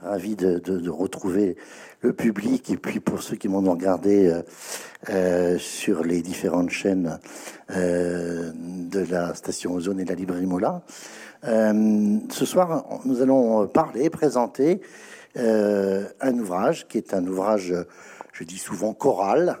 [0.00, 1.56] Ravi de, retrouver
[2.02, 4.42] le public et puis pour ceux qui m'ont regardé euh,
[5.10, 7.18] euh, sur les différentes chaînes
[7.72, 10.82] euh, de la station Ozone et de la librairie Mola.
[11.42, 14.80] ce soir, nous allons parler, présenter
[15.36, 17.74] un ouvrage qui est un ouvrage,
[18.32, 19.58] je dis souvent choral,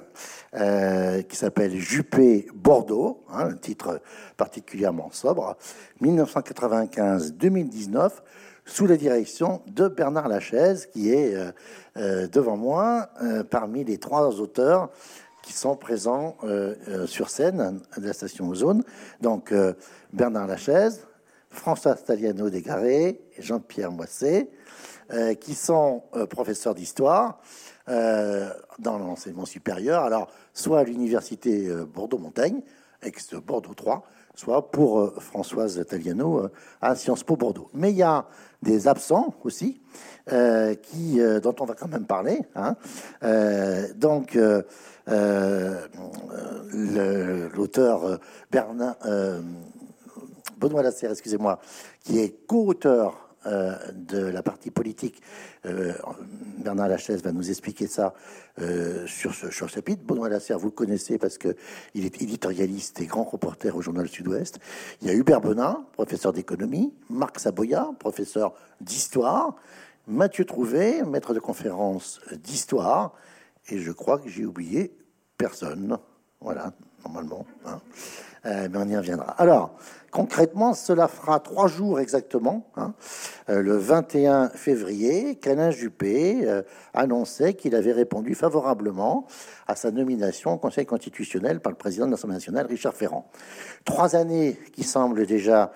[0.52, 4.00] qui s'appelle Juppé Bordeaux, hein, un titre
[4.36, 5.56] particulièrement sobre,
[6.00, 8.12] 1995-2019
[8.68, 11.50] sous la direction de Bernard Lachaise, qui est euh,
[11.96, 14.90] euh, devant moi euh, parmi les trois auteurs
[15.42, 16.36] qui sont présents
[17.06, 18.84] sur scène de la station Ozone.
[19.22, 19.54] Donc
[20.12, 21.06] Bernard Lachaise,
[21.48, 24.50] François Staliano Desgarrés et Jean-Pierre Moisset,
[25.40, 27.40] qui sont professeurs d'histoire
[27.86, 32.60] dans l'enseignement supérieur, alors soit à l'université Bordeaux-Montaigne,
[33.00, 34.04] ex-Bordeaux 3,
[34.38, 36.48] soit pour Françoise Taliano
[36.80, 37.68] à Sciences Po Bordeaux.
[37.74, 38.24] Mais il y a
[38.62, 39.80] des absents aussi,
[40.32, 42.42] euh, qui, euh, dont on va quand même parler.
[42.54, 42.76] Hein.
[43.24, 44.38] Euh, donc,
[47.56, 48.96] l'auteur Bernard,
[50.56, 51.58] Benoît Lasserre, excusez-moi,
[52.04, 55.22] qui est co-auteur de la partie politique.
[55.64, 58.14] Bernard Lachaise va nous expliquer ça
[59.06, 60.02] sur, ce, sur chapitre.
[60.04, 61.54] Benoît Lasserre, vous le connaissez parce qu'il
[61.94, 64.58] est éditorialiste et grand reporter au journal Sud-Ouest.
[65.00, 69.56] Il y a Hubert Benin, professeur d'économie, Marc Saboya, professeur d'histoire,
[70.06, 73.14] Mathieu Trouvé, maître de conférence d'histoire,
[73.68, 74.96] et je crois que j'ai oublié
[75.36, 75.98] personne.
[76.40, 76.72] Voilà,
[77.08, 77.46] normalement.
[77.66, 77.80] Hein.
[78.46, 79.30] Euh, mais on y reviendra.
[79.32, 79.74] Alors,
[80.10, 82.66] concrètement, cela fera trois jours exactement.
[82.76, 82.94] Hein.
[83.48, 86.62] Euh, le 21 février, Canin Juppé euh,
[86.94, 89.26] annonçait qu'il avait répondu favorablement
[89.66, 93.28] à sa nomination au Conseil constitutionnel par le président de l'Assemblée nationale, Richard Ferrand.
[93.84, 95.72] Trois années qui semblent déjà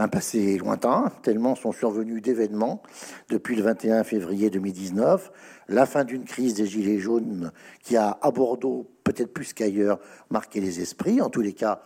[0.00, 2.82] un passé lointain, tellement sont survenus d'événements
[3.28, 5.30] depuis le 21 février 2019,
[5.68, 10.60] la fin d'une crise des Gilets jaunes qui a, à Bordeaux, peut-être plus qu'ailleurs, marqué
[10.60, 11.82] les esprits, en tous les cas,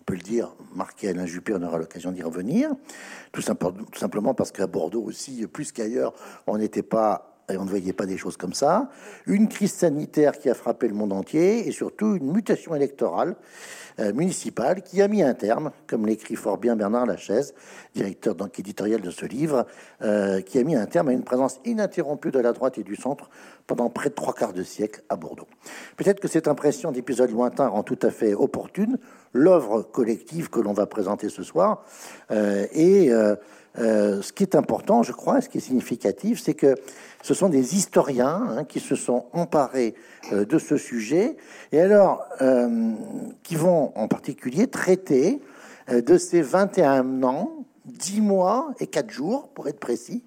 [0.00, 2.70] on peut le dire, marqué Alain Juppé, on aura l'occasion d'y revenir,
[3.32, 6.14] tout, tout simplement parce qu'à Bordeaux aussi, plus qu'ailleurs,
[6.46, 8.90] on n'était pas et on ne voyait pas des choses comme ça,
[9.26, 13.36] une crise sanitaire qui a frappé le monde entier, et surtout une mutation électorale
[14.00, 17.54] euh, municipale qui a mis un terme, comme l'écrit fort bien Bernard Lachaise,
[17.94, 19.66] directeur donc éditorial de ce livre,
[20.02, 22.96] euh, qui a mis un terme à une présence ininterrompue de la droite et du
[22.96, 23.28] centre
[23.66, 25.48] pendant près de trois quarts de siècle à Bordeaux.
[25.96, 28.98] Peut-être que cette impression d'épisode lointain rend tout à fait opportune
[29.32, 31.84] l'œuvre collective que l'on va présenter ce soir,
[32.30, 33.10] euh, et
[33.78, 36.74] euh, ce qui est important, je crois, ce qui est significatif, c'est que
[37.22, 39.94] ce sont des historiens hein, qui se sont emparés
[40.32, 41.36] euh, de ce sujet,
[41.72, 42.92] et alors euh,
[43.42, 45.40] qui vont en particulier traiter
[45.88, 50.22] de ces 21 ans, 10 mois et 4 jours, pour être précis,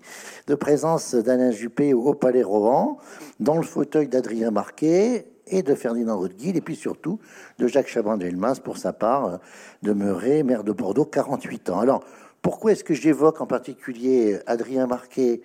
[0.47, 2.97] de présence d'Alain Juppé au Palais Rohan,
[3.39, 7.19] dans le fauteuil d'Adrien Marquet et de Ferdinand Roudguil, et puis surtout
[7.59, 9.39] de Jacques Chaban-Delmas, pour sa part,
[9.83, 12.01] demeuré maire de Bordeaux, 48 ans.
[12.41, 15.41] Pourquoi est-ce que j'évoque en particulier Adrien Marquet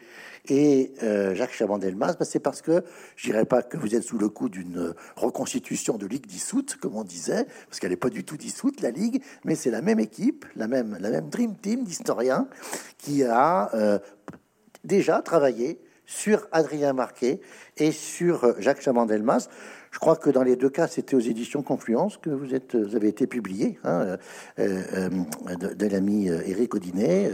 [0.48, 2.14] et euh, Jacques Chaban-Delmas?
[2.18, 2.84] Ben, C'est parce que
[3.16, 6.96] je dirais pas que vous êtes sous le coup d'une reconstitution de ligue dissoute, comme
[6.96, 10.00] on disait, parce qu'elle n'est pas du tout dissoute, la ligue, mais c'est la même
[10.00, 12.48] équipe, la même, la même Dream Team d'historiens
[12.96, 13.98] qui a euh,
[14.84, 17.40] déjà travaillé sur Adrien Marquet
[17.76, 19.48] et sur Jacques Chaban-Delmas.
[19.96, 22.52] Je crois que dans les deux cas, c'était aux éditions Confluence que vous,
[22.94, 24.18] avez été publié, hein,
[24.58, 25.08] euh, euh,
[25.56, 27.32] de, l'ami euh, Éric Audinet.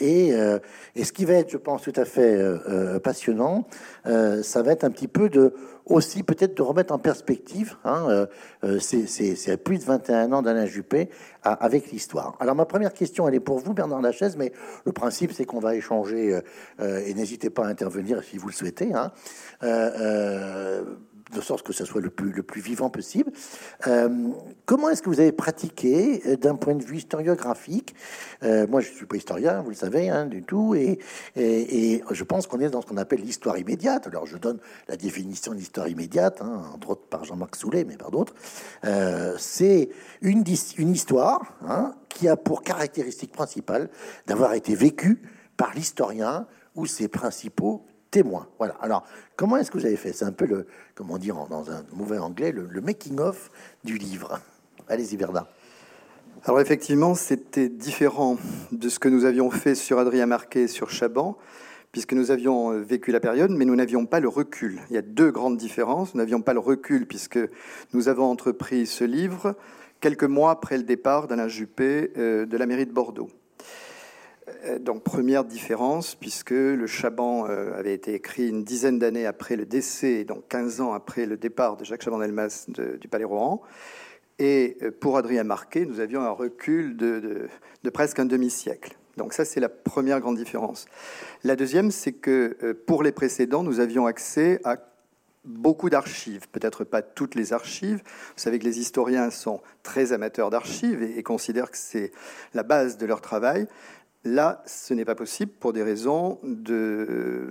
[0.00, 2.36] et, ce qui va être, je pense, tout à fait
[3.04, 3.68] passionnant,
[4.04, 5.54] ça va être un petit peu de
[5.86, 8.26] aussi peut-être de remettre en perspective hein,
[8.80, 11.08] c'est plus de 21 ans d'Alain Juppé
[11.44, 12.36] avec l'histoire.
[12.40, 14.52] Alors ma première question, elle est pour vous, Bernard Lachaise, mais
[14.86, 16.40] le principe, c'est qu'on va échanger
[16.82, 18.92] et n'hésitez pas à intervenir si vous le souhaitez.
[18.92, 19.12] Hein
[21.32, 23.32] de sorte que ce soit le plus, le plus vivant possible.
[23.86, 24.28] Euh,
[24.66, 27.94] comment est-ce que vous avez pratiqué euh, d'un point de vue historiographique?
[28.42, 30.98] Euh, Moi, je ne suis pas historien, vous le savez, hein, du tout, et,
[31.36, 34.06] je pense qu'on est dans ce qu'on appelle l'histoire immédiate.
[34.06, 37.96] Alors, je donne la définition de l'histoire immédiate, hein, entre autres par Jean-Marc Soulet, mais
[37.96, 38.34] par d'autres.
[39.38, 39.88] C'est
[40.20, 40.44] une,
[40.78, 43.88] une histoire hein, qui a pour caractéristique principale
[44.26, 45.22] d'avoir été vécue
[45.56, 47.84] par l'historien ou ses principaux
[48.14, 48.46] témoin.
[48.58, 48.76] Voilà.
[48.80, 50.12] Alors, comment est-ce que vous avez fait?
[50.12, 53.50] C'est un peu le, comment dire dans un mauvais anglais, le, making-of
[53.82, 54.40] du livre.
[54.88, 55.48] Allez-y, Bernard.
[56.44, 58.36] Alors, effectivement, c'était différent
[58.70, 61.36] de ce que nous avions fait sur Adrien Marquet sur Chaban,
[61.90, 64.80] puisque nous avions euh, vécu la période, mais nous n'avions pas le recul.
[64.90, 66.14] Il y a deux grandes différences.
[66.14, 67.40] Nous n'avions pas le recul, puisque
[67.94, 69.56] nous avons entrepris ce livre
[70.00, 73.30] quelques mois après le départ d'Alain Juppé euh, de la mairie de Bordeaux.
[74.66, 79.56] Euh, donc première différence, puisque le Chaban euh, avait été écrit une dizaine d'années après
[79.56, 82.66] le décès, donc 15 ans après le départ de Jacques Chaban-Delmas
[83.00, 83.62] du Palais Rohan.
[84.38, 87.48] Et euh, pour Adrien Marquet, nous avions un recul de,
[87.82, 88.96] de presque un demi-siècle.
[89.16, 90.86] Donc ça, c'est la première grande différence.
[91.44, 94.76] La deuxième, c'est que pour les précédents, nous avions accès à
[95.44, 97.98] beaucoup d'archives, peut-être pas toutes les archives.
[97.98, 102.12] Vous savez que les historiens sont très amateurs d'archives et, considèrent que c'est
[102.54, 103.66] la base de leur travail.
[104.24, 107.48] Là, ce n'est pas possible pour des raisons de...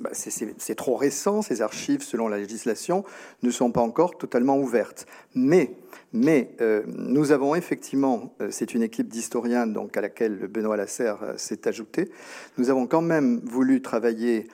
[0.00, 3.04] Bah, c'est trop récent, ces archives, selon la législation,
[3.42, 5.06] ne sont pas encore totalement ouvertes.
[5.34, 5.74] Mais,
[6.12, 11.22] mais euh, nous avons effectivement, euh, c'est une équipe d'historiens donc à laquelle Benoît Lasserre
[11.22, 12.10] euh, s'est ajouté,
[12.58, 14.48] nous avons quand même voulu travailler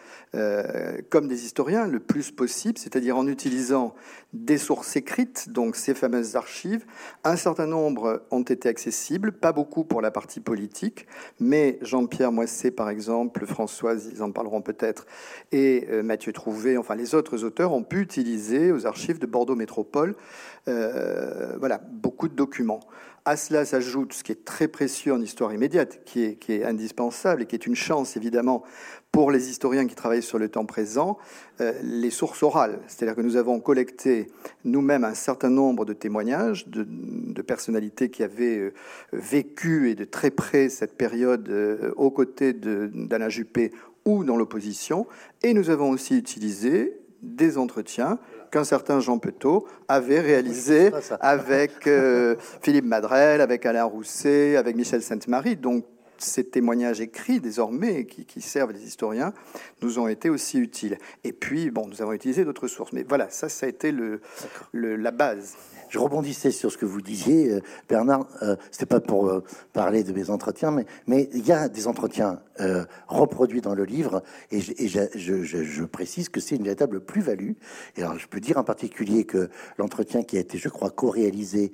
[1.08, 3.94] comme des historiens le plus possible, c'est-à-dire en utilisant
[4.34, 6.84] des sources écrites, donc ces fameuses archives.
[7.24, 11.06] Un certain nombre ont été accessibles, pas beaucoup pour la partie politique,
[11.40, 15.06] mais Jean-Pierre Moisset, par exemple, Françoise, ils en parleront peut-être,
[15.52, 20.16] et Mathieu Trouvé, enfin les autres auteurs ont pu utiliser aux archives de Bordeaux Métropole,
[20.68, 22.80] euh, voilà, beaucoup de documents.
[23.24, 27.46] À cela s'ajoute ce qui est très précieux en histoire immédiate, qui est, indispensable et
[27.46, 28.62] qui est une chance évidemment
[29.10, 31.18] pour les historiens qui travaillent sur le temps présent,
[31.60, 32.80] euh, les sources orales.
[32.86, 34.28] C'est-à-dire que nous avons collecté
[34.64, 36.84] nous-mêmes un certain nombre de témoignages de,
[37.42, 38.74] personnalités qui avaient euh,
[39.12, 41.48] vécu et de très près cette période
[41.96, 43.72] aux côtés d'Alain Juppé
[44.04, 45.06] ou dans l'opposition.
[45.42, 48.18] Et nous avons aussi utilisé des entretiens
[48.50, 50.90] qu'un certain Jean Petot avait réalisé
[51.20, 51.88] avec
[52.62, 55.56] Philippe Madrel, avec Alain Rousset, avec Michel Sainte-Marie.
[55.56, 55.84] Donc
[56.18, 59.32] ces témoignages écrits désormais, qui, servent les historiens,
[59.82, 60.98] nous ont été aussi utiles.
[61.24, 62.92] Et puis, bon, nous avons utilisé d'autres sources.
[62.92, 64.20] Mais voilà, ça, ça a été le,
[64.72, 65.56] la base.
[65.88, 68.26] Je rebondissais sur ce que vous disiez, euh, Bernard.
[68.42, 71.86] Euh, C'était pas pour euh, parler de mes entretiens, mais mais il y a des
[71.86, 77.52] entretiens euh, reproduits dans le livre, et, je, précise que c'est une véritable plus-value.
[77.96, 79.48] Et alors, je peux dire en particulier que
[79.78, 81.72] l'entretien qui a été, je crois, co-réalisé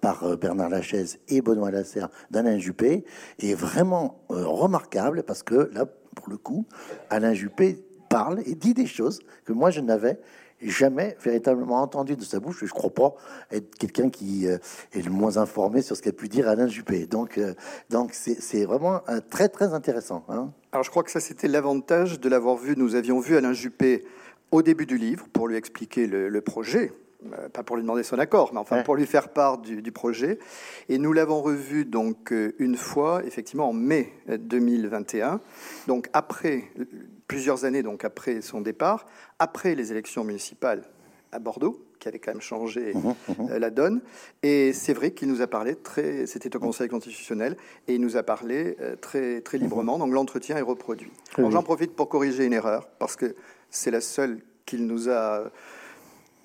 [0.00, 3.04] par Bernard Lachaise et Benoît Lasserre d'Alain Juppé
[3.38, 6.66] est vraiment remarquable parce que là, pour le coup,
[7.10, 10.18] Alain Juppé parle et dit des choses que moi je n'avais
[10.60, 12.58] jamais véritablement entendu de sa bouche.
[12.60, 13.14] Je ne crois pas
[13.50, 14.58] être quelqu'un qui euh,
[14.92, 17.06] est le moins informé sur ce qu'a pu dire Alain Juppé.
[17.06, 17.54] Donc, euh,
[17.90, 19.00] donc c'est vraiment
[19.30, 20.24] très très intéressant.
[20.28, 20.50] Hein.
[20.72, 22.74] Alors, je crois que ça c'était l'avantage de l'avoir vu.
[22.76, 24.04] Nous avions vu Alain Juppé
[24.50, 26.92] au début du livre pour lui expliquer le, projet.
[27.32, 29.92] Euh, pas pour lui demander son accord, mais enfin pour lui faire part du, du
[29.92, 30.38] projet.
[30.88, 35.40] Et nous l'avons revu donc une fois, effectivement en mai 2021,
[35.86, 36.64] donc après
[37.28, 39.06] plusieurs années donc après son départ,
[39.38, 40.82] après les élections municipales
[41.30, 43.50] à Bordeaux, qui avait quand même changé mmh, mmh.
[43.50, 44.00] Euh, la donne.
[44.42, 48.16] Et c'est vrai qu'il nous a parlé très, c'était au Conseil constitutionnel, et il nous
[48.16, 49.62] a parlé euh, très, très mmh.
[49.62, 49.98] librement.
[49.98, 51.12] Donc l'entretien est reproduit.
[51.36, 53.34] J'en profite pour corriger une erreur, parce que
[53.70, 55.50] c'est la seule qu'il nous a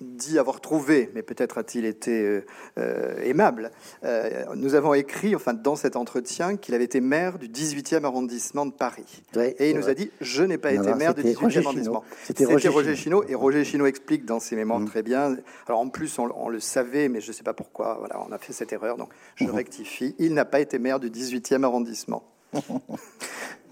[0.00, 2.44] dit avoir trouvé, mais peut-être a-t-il été euh,
[2.78, 3.70] euh, aimable.
[4.04, 8.66] Euh, nous avons écrit, enfin, dans cet entretien, qu'il avait été maire du 18e arrondissement
[8.66, 9.22] de Paris.
[9.36, 12.04] et il nous a dit Je n'ai pas été maire du 18e arrondissement.
[12.24, 13.24] C'était Roger, Roger Chino.
[13.28, 14.86] Et Roger Chino explique dans ses mémoires mm.
[14.86, 15.36] très bien.
[15.66, 17.96] Alors, en plus, on, le savait, mais je ne sais pas pourquoi.
[17.98, 18.96] Voilà, on a fait cette erreur.
[18.96, 19.50] Donc, je mm-hmm.
[19.50, 20.14] rectifie.
[20.18, 22.24] Il n'a pas été maire du 18e arrondissement.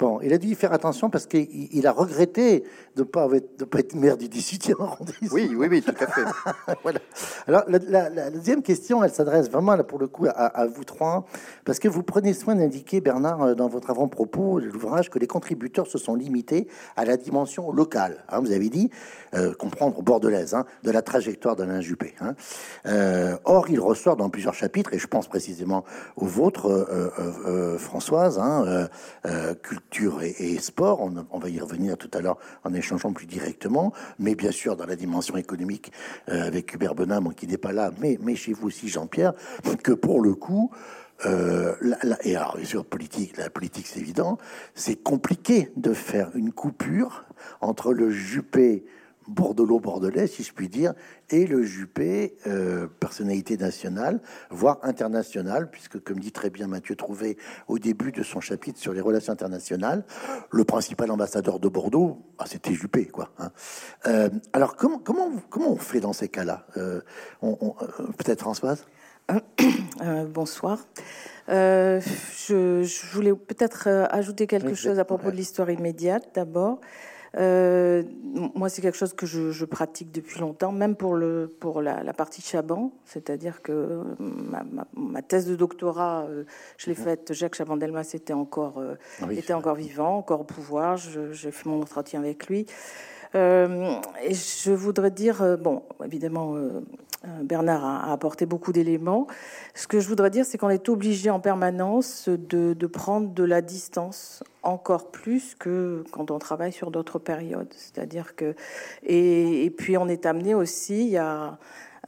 [0.02, 2.64] Bon, il a dû y faire attention parce qu'il a regretté
[2.96, 3.28] de ne pas,
[3.70, 5.28] pas, être maire du 18e arrondissement.
[5.30, 6.24] Oui, oui, oui, tout à fait.
[6.82, 6.98] voilà.
[7.46, 11.24] Alors, la, deuxième question, elle s'adresse vraiment, là, pour le coup, à, vous trois,
[11.64, 15.28] parce que vous prenez soin d'indiquer, Bernard, euh, dans votre avant-propos de l'ouvrage, que les
[15.28, 16.66] contributeurs se sont limités
[16.96, 18.24] à la dimension locale.
[18.28, 18.90] Hein, vous avez dit,
[19.36, 22.16] euh, comprendre bordelaise, hein, de la trajectoire d'Alain Juppé.
[22.20, 22.34] Hein.
[22.86, 25.84] Euh, or, il ressort dans plusieurs chapitres, et je pense précisément
[26.16, 26.88] au vôtre,
[27.78, 28.88] Françoise, hein,
[29.62, 29.91] culture
[30.22, 31.00] et, sport.
[31.00, 34.86] On, va y revenir tout à l'heure en échangeant plus directement, mais bien sûr dans
[34.86, 35.92] la dimension économique
[36.28, 39.32] euh, avec Hubert Benham qui n'est pas là, mais, mais chez vous aussi Jean-Pierre,
[39.82, 40.70] que pour le coup,
[41.26, 41.74] euh,
[42.24, 44.38] et alors bien sûr politique, la politique c'est évident,
[44.74, 47.24] c'est compliqué de faire une coupure
[47.60, 48.84] entre le Juppé
[49.28, 50.94] bordelot-bordelais, si je puis dire,
[51.30, 57.36] et le Juppé, euh, personnalité nationale, voire internationale, puisque, comme dit très bien Mathieu Trouvé
[57.68, 60.04] au début de son chapitre sur les relations internationales,
[60.50, 63.30] le principal ambassadeur de Bordeaux, ah, c'était Juppé, quoi.
[63.38, 63.50] Hein.
[64.06, 67.00] Euh, alors, comment, comment, comment on fait dans ces cas-là euh,
[67.40, 68.86] Peut-être Françoise?
[70.34, 70.78] Bonsoir.
[71.48, 76.80] je, voulais peut-être ajouter quelque chose à propos de l'histoire immédiate d'abord.
[77.38, 78.02] Euh,
[78.54, 82.42] moi, c'est quelque chose que je, pratique depuis longtemps, même pour, le, pour la, partie
[82.42, 84.02] Chaban, c'est-à-dire que
[84.94, 86.44] ma, thèse de doctorat, euh,
[86.76, 90.96] je l'ai faite, Jacques Chaban-Delmas était encore, euh, ah était encore vivant, encore au pouvoir,
[90.96, 92.66] j'ai fait mon entretien avec lui.
[93.34, 93.38] et
[94.34, 96.54] je voudrais dire, bon, évidemment,
[97.42, 99.26] Bernard a, apporté beaucoup d'éléments.
[99.74, 103.62] Ce que je voudrais dire, c'est qu'on est obligé en permanence de, prendre de la
[103.62, 107.72] distance encore plus que quand on travaille sur d'autres périodes.
[107.76, 108.54] C'est-à-dire que
[109.04, 111.58] et, puis on est amené aussi à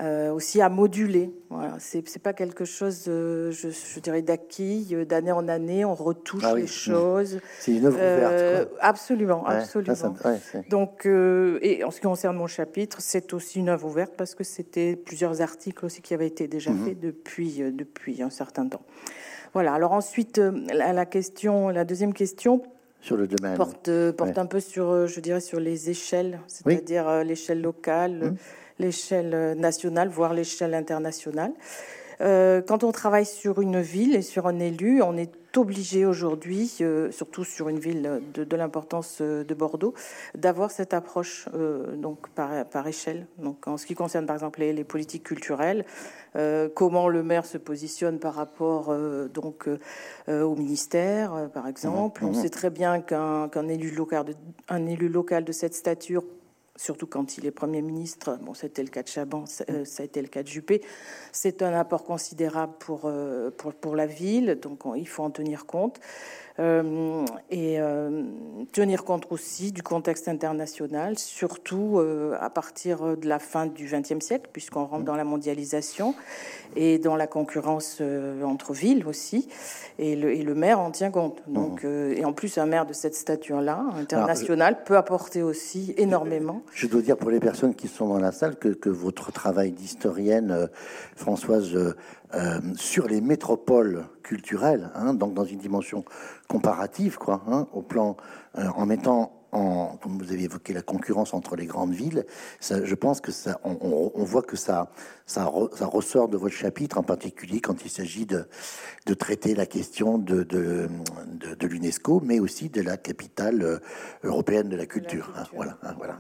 [0.03, 1.33] euh, aussi à moduler.
[1.51, 4.93] Voilà, c'est pas quelque chose, je, je, dirais, d'acquis.
[5.09, 7.39] D'année en année, on retouche ah les choses.
[7.61, 8.33] C'est une œuvre ouverte.
[8.33, 10.17] Euh, absolument, absolument.
[10.69, 14.35] Donc, euh, et en ce qui concerne mon chapitre, c'est aussi une œuvre ouverte parce
[14.35, 16.87] que c'était plusieurs articles aussi qui avaient été déjà mhm.
[16.87, 18.83] faits depuis depuis un certain temps.
[19.53, 19.75] Voilà.
[19.75, 20.39] Alors ensuite,
[20.73, 22.65] la, la question, la deuxième question
[23.01, 23.57] sur le domaine.
[23.57, 28.37] Porte, porte un peu sur, je dirais, sur les échelles, c'est-à-dire l'échelle locale, mhm
[28.79, 31.53] l'échelle nationale, voire l'échelle internationale.
[32.21, 36.73] Euh, quand on travaille sur une ville et sur un élu, on est obligé aujourd'hui,
[36.81, 39.95] euh, surtout sur une ville de, l'importance euh, de Bordeaux,
[40.35, 41.49] d'avoir cette approche
[41.97, 43.27] donc par, par, échelle.
[43.39, 45.85] Donc en ce qui concerne par exemple les, politiques culturelles,
[46.75, 48.95] comment le maire se positionne par rapport
[49.33, 49.69] donc
[50.29, 52.25] au ministère, par exemple.
[52.25, 52.27] Mmh.
[52.27, 52.43] On mmh.
[52.43, 54.27] sait très bien qu'un élu local
[54.69, 56.25] un élu local de cette stature
[56.77, 60.07] surtout quand il est Premier ministre, bon, c'était le cas de Chaban, euh, ça a
[60.07, 60.83] été le cas de Juppé,
[61.33, 66.01] c'est un apport considérable pour, euh, pour, la ville, donc il faut en tenir compte.
[66.61, 68.23] Euh, et euh,
[68.71, 74.25] tenir compte aussi du contexte international, surtout euh, à partir de la fin du XXe
[74.25, 76.15] siècle, puisqu'on rentre dans la mondialisation
[76.77, 78.01] et dans la concurrence
[78.45, 79.49] entre villes aussi.
[79.99, 81.43] Et le, et le, maire en tient compte.
[81.47, 82.13] Donc, mmh.
[82.13, 86.63] et en plus, un maire de cette stature-là, international, peut apporter aussi énormément.
[86.73, 89.73] Je dois dire pour les personnes qui sont dans la salle que, que votre travail
[89.73, 90.69] d'historienne,
[91.17, 91.95] Françoise,
[92.77, 96.05] sur les métropoles culturelles, hein, donc dans une dimension
[96.49, 98.17] comparative, quoi, hein, au plan,
[98.59, 102.27] euh, en mettant comme vous avez évoqué la concurrence entre les grandes villes,
[102.61, 104.91] je pense que ça, on, voit que ça,
[105.27, 108.47] ça, ressort de votre chapitre, en particulier quand il s'agit de,
[109.07, 110.89] de, traiter la question de, de,
[111.59, 113.79] de, l'UNESCO, mais aussi de la capitale euh,
[114.25, 115.33] européenne de la culture.
[115.37, 115.79] Hein, voilà.
[115.83, 116.19] Hein, voilà.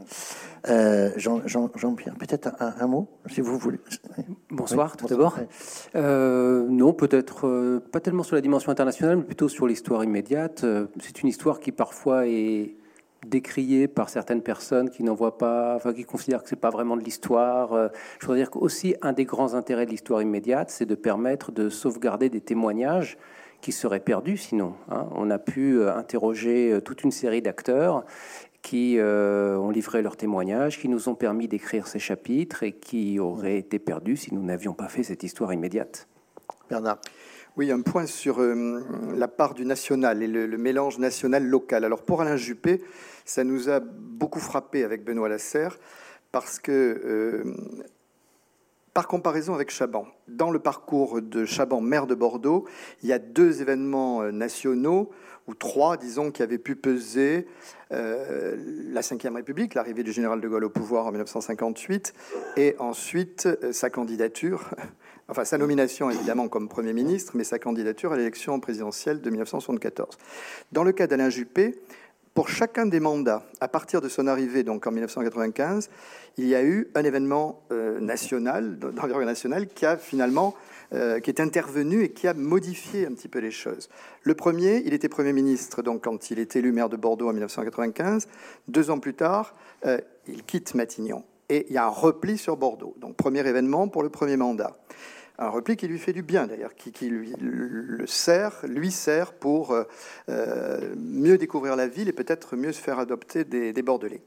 [0.68, 3.80] Euh, Jean-Pierre, peut-être un, mot, si vous voulez.
[4.50, 5.36] Bonsoir, tout d'abord.
[5.96, 10.64] Euh, non, peut-être pas tellement sur la dimension internationale, mais plutôt sur l'histoire immédiate.
[11.00, 12.76] C'est une histoire qui parfois est
[13.24, 16.96] décrié par certaines personnes qui n'en voient pas, enfin qui considèrent que c'est pas vraiment
[16.96, 17.72] de l'histoire.
[17.72, 17.88] Euh,
[18.20, 21.68] je voudrais dire qu'aussi un des grands intérêts de l'histoire immédiate, c'est de permettre de
[21.68, 23.18] sauvegarder des témoignages
[23.60, 24.74] qui seraient perdus sinon.
[24.90, 25.06] Hein.
[25.12, 28.04] On a pu euh, interroger euh, toute une série d'acteurs
[28.62, 33.58] qui ont livré leurs témoignages, qui nous ont permis d'écrire ces chapitres et qui auraient
[33.58, 36.08] été perdus si nous n'avions pas fait cette histoire immédiate.
[36.70, 36.98] Bernard.
[37.58, 41.84] Oui, un point sur la part du national et le, le mélange national-local.
[41.84, 42.80] Alors pour Alain Juppé,
[43.24, 45.78] ça nous a beaucoup frappé avec Benoît Lasserre
[46.34, 47.44] parce que, euh,
[48.92, 52.66] par comparaison avec Chaban, dans le parcours de Chaban, maire de Bordeaux,
[53.02, 55.10] il y a deux événements euh, nationaux
[55.46, 57.46] ou trois, disons, qui avaient pu peser
[57.92, 58.56] euh,
[58.90, 62.14] la Ve République, l'arrivée du général de Gaulle au pouvoir en 1958,
[62.56, 64.70] et ensuite sa candidature,
[65.28, 70.16] enfin sa nomination évidemment comme Premier ministre, mais sa candidature à l'élection présidentielle de 1974.
[70.72, 71.78] Dans le cas d'Alain Juppé,
[72.34, 75.88] pour chacun des mandats, à partir de son arrivée, donc en 1995,
[76.36, 80.54] il y a eu un événement euh, national, d'envergure nationale, qui a finalement
[80.92, 83.88] euh, qui est intervenu et qui a modifié un petit peu les choses.
[84.22, 87.32] Le premier, il était Premier ministre donc quand il est élu maire de Bordeaux en
[87.32, 88.28] 1995.
[88.68, 89.54] Deux ans plus tard,
[89.86, 91.24] euh, il quitte Matignon.
[91.48, 92.94] Et il y a un repli sur Bordeaux.
[93.00, 94.76] Donc premier événement pour le premier mandat
[95.38, 99.72] un repli qui lui fait du bien d'ailleurs, qui, lui le sert, lui sert pour
[99.72, 99.84] euh,
[100.28, 104.22] euh, mieux découvrir la ville et peut-être mieux se faire adopter des, Bordelais.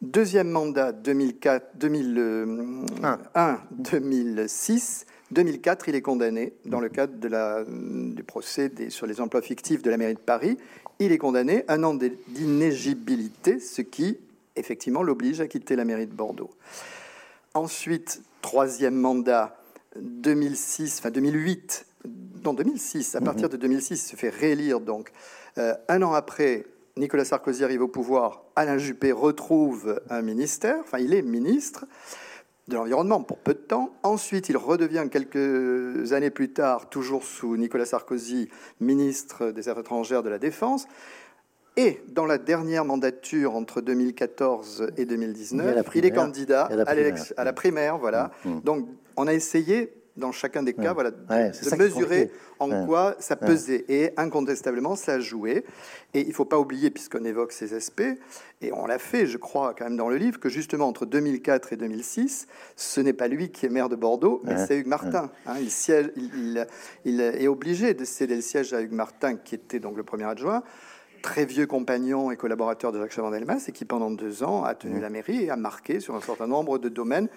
[0.00, 5.06] Deuxième mandat 2004, 2001, 2006.
[5.30, 9.80] 2004, il est condamné dans le cadre de la, du procès sur les emplois fictifs
[9.82, 10.58] de la mairie de Paris.
[10.98, 14.18] Il est condamné un an d'inégibilité, ce qui
[14.56, 16.50] effectivement l'oblige à quitter la mairie de Bordeaux.
[17.54, 19.61] Ensuite, troisième mandat
[20.00, 21.86] 2006, enfin 2008,
[22.42, 23.24] dans 2006, à mhm.
[23.24, 24.80] partir de 2006, il se fait réélire.
[24.80, 25.12] Donc,
[25.58, 30.98] euh, un an après, Nicolas Sarkozy arrive au pouvoir, Alain Juppé retrouve un ministère, enfin,
[30.98, 31.86] il est ministre
[32.68, 33.90] de l'environnement pour peu de temps.
[34.02, 38.48] Ensuite, il redevient quelques années plus tard, toujours sous Nicolas Sarkozy,
[38.80, 40.86] ministre des Affaires étrangères de la Défense.
[41.76, 47.96] Et dans la dernière mandature entre 2014 et 2019, il, est candidat à la, primaire.
[47.96, 48.30] voilà.
[48.44, 48.60] Mm, mm.
[48.60, 53.84] Donc, on a essayé dans chacun des cas, voilà, de mesurer en quoi ça pesait.
[53.88, 55.64] Et incontestablement, ça a joué.
[56.14, 58.02] Et il ne faut pas oublier, puisqu'on évoque ces aspects,
[58.60, 61.72] et on l'a fait, je crois, quand même dans le livre, que justement entre 2004
[61.72, 65.30] et 2006, ce n'est pas lui qui est maire de Bordeaux, mais c'est Hugues Martin.
[65.46, 65.54] Hein.
[65.60, 66.66] il, siège, il,
[67.06, 70.24] il, est obligé de céder le siège à Hugues Martin, qui était donc le premier
[70.24, 70.62] adjoint
[71.22, 75.00] très vieux compagnon et collaborateur de Jacques Chaban-Delmas et qui pendant deux ans a tenu
[75.00, 77.28] la mairie et a marqué sur un certain nombre de domaines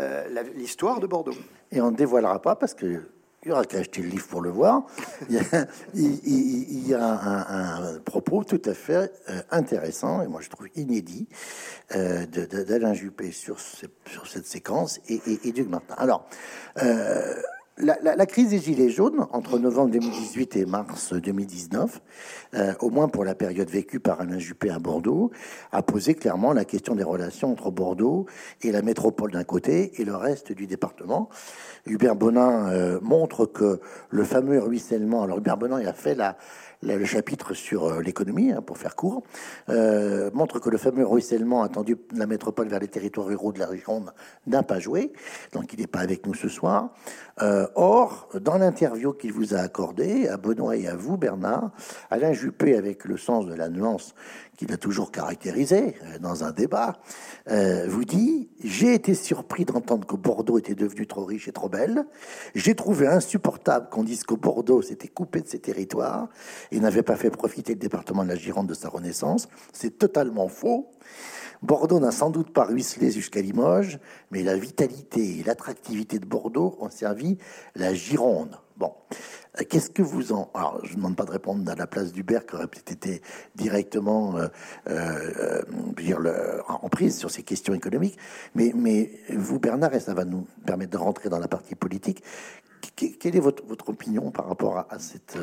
[0.00, 1.34] euh, l'histoire de Bordeaux.
[1.70, 3.02] Et on ne dévoilera pas parce que
[3.44, 4.86] il y aura qu'à acheter le livre pour le voir.
[5.94, 11.28] Il y a, un, propos tout à fait euh, intéressant et moi je trouve inédit
[11.94, 15.94] euh, d'Alain Juppé sur, sur, cette séquence et, et, et Martin.
[15.98, 16.26] Alors,
[16.82, 17.34] euh,
[17.78, 22.00] la, crise des Gilets jaunes, entre novembre 2018 et mars 2019,
[22.54, 25.32] euh, au moins pour la période vécue par Alain Juppé à Bordeaux,
[25.72, 28.26] a posé clairement la question des relations entre Bordeaux
[28.62, 31.28] et la métropole d'un côté et le reste du département.
[31.86, 36.36] Hubert Bonin euh, montre que le fameux ruissellement, alors Hubert Bonin il a fait la,
[36.84, 39.22] le chapitre sur euh, l'économie, hein, pour faire court,
[39.68, 43.58] euh, montre que le fameux ruissellement attendu de la métropole vers les territoires ruraux de
[43.58, 44.04] la région
[44.46, 45.12] n'a pas joué,
[45.52, 46.90] donc il n'est pas avec nous ce soir.
[47.42, 51.70] Euh, or, dans l'interview qu'il vous a accordée, à Benoît et à vous, Bernard,
[52.10, 54.14] Alain Juppé, avec le sens de la nuance
[54.56, 56.94] qu'il a toujours caractérisé euh, dans un débat,
[57.50, 61.68] euh, vous dit J'ai été surpris d'entendre que Bordeaux était devenu trop riche et trop
[61.68, 62.04] belle.
[62.54, 66.28] J'ai trouvé insupportable qu'on dise que Bordeaux s'était coupé de ses territoires
[66.70, 69.48] et n'avait pas fait profiter le département de la Gironde de sa renaissance.
[69.72, 70.90] C'est totalement faux.
[71.64, 73.98] Bordeaux n'a sans doute pas ruisselé jusqu'à Limoges,
[74.30, 77.38] mais la vitalité et l'attractivité de Bordeaux ont servi
[77.74, 78.58] la Gironde.
[78.76, 78.92] Bon,
[79.60, 80.50] euh, qu'est-ce que vous en...
[80.52, 83.22] Alors, je ne demande pas de répondre à la place d'Hubert, qui aurait peut-être été
[83.54, 84.48] directement euh,
[84.88, 85.62] euh,
[85.96, 86.18] dire
[86.68, 88.18] en prise sur ces questions économiques,
[88.54, 92.22] mais, mais vous, Bernard, et ça va nous permettre de rentrer dans la partie politique,
[92.94, 95.38] quelle est votre, votre opinion par rapport à, cette,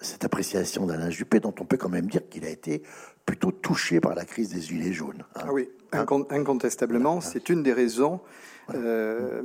[0.00, 2.82] cette appréciation d'Alain Juppé, dont on peut quand même dire qu'il a été
[3.26, 5.44] plutôt touché par la crise des Gilets jaunes hein?
[5.46, 6.06] Ah oui, hein?
[6.30, 8.20] incontestablement, c'est une des raisons
[8.74, 9.42] euh,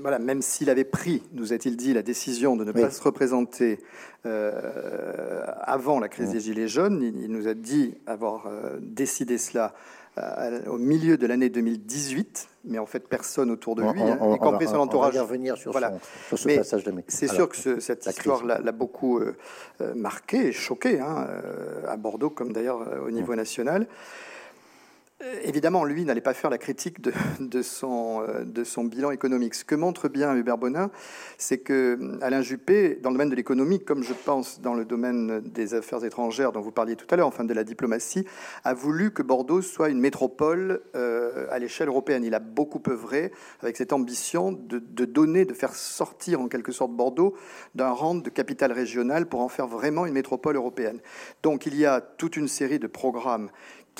[0.00, 3.80] voilà, même s'il avait pris, nous a-t-il dit, la décision de ne pas se représenter
[4.24, 9.74] euh, avant la crise des Gilets jaunes, il, nous a dit avoir euh, décidé cela
[10.66, 14.76] au milieu de l'année 2018, mais en fait personne autour de lui, y compris son
[14.76, 15.14] entourage.
[15.14, 15.92] On va revenir sur, voilà.
[16.28, 17.04] sur ce passage de mai.
[17.08, 19.20] C'est sûr que cette histoire l'a beaucoup
[19.94, 21.26] marqué et choqué hein,
[21.88, 23.86] à Bordeaux, comme d'ailleurs au niveau national.
[25.22, 29.54] Euh, évidemment, lui n'allait pas faire la critique de, son, euh, de, son, bilan économique.
[29.54, 30.90] Ce que montre bien Hubert Bonin,
[31.36, 34.86] c'est que euh, Alain Juppé, dans le domaine de l'économie, comme je pense dans le
[34.86, 38.24] domaine des affaires étrangères dont vous parliez tout à l'heure, enfin de la diplomatie,
[38.64, 42.24] a voulu que Bordeaux soit une métropole à l'échelle européenne.
[42.24, 46.72] Il a beaucoup œuvré avec cette ambition de, de, donner, de faire sortir en quelque
[46.72, 47.34] sorte Bordeaux
[47.74, 51.00] d'un rang de capitale régionale pour en faire vraiment une métropole européenne.
[51.42, 53.50] Donc il y a toute une série de programmes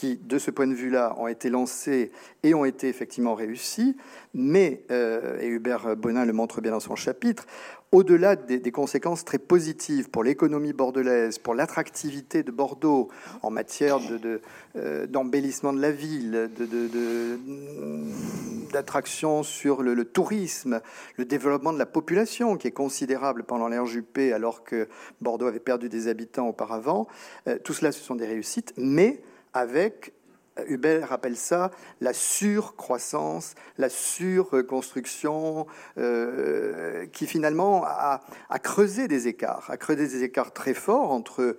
[0.00, 2.10] qui, de ce point de vue-là, ont été lancés
[2.42, 3.98] et ont été effectivement réussis,
[4.32, 7.44] mais, euh, et Hubert Bonin le montre bien dans son chapitre,
[7.92, 13.08] au-delà des, conséquences très positives pour l'économie bordelaise, pour l'attractivité de Bordeaux
[13.42, 13.98] en matière
[15.08, 16.48] d'embellissement de, de, de, la ville,
[18.72, 20.80] d'attraction sur le, tourisme,
[21.16, 24.88] le développement de la population qui est considérable pendant l'ère Juppé alors que
[25.20, 27.06] Bordeaux avait perdu des habitants auparavant,
[27.48, 29.20] euh, tout cela ce sont des réussites, mais
[29.52, 30.12] avec
[30.66, 35.66] Hubert appelle ça la surcroissance, la surconstruction,
[35.98, 38.20] euh, qui finalement a,
[38.62, 41.56] creusé des écarts, a creusé des écarts très forts entre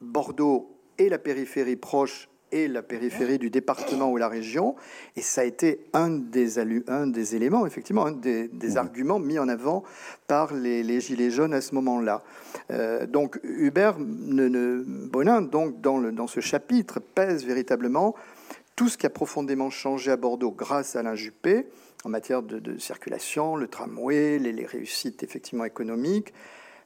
[0.00, 4.76] Bordeaux et la périphérie proche et la périphérie du département ou la région.
[5.16, 6.58] Et ça a été un des,
[6.88, 8.78] un des éléments, effectivement, un des, des mmh.
[8.78, 9.84] arguments mis en avant
[10.26, 12.22] par les, les Gilets jaunes à ce moment-là.
[12.70, 18.14] Euh, donc Hubert ne, Bonin, donc, dans, le, dans ce chapitre, pèse véritablement
[18.76, 21.66] tout ce qui a profondément changé à Bordeaux grâce à Alain Juppé
[22.04, 26.32] en matière de, de circulation, le tramway, les, les réussites effectivement économiques,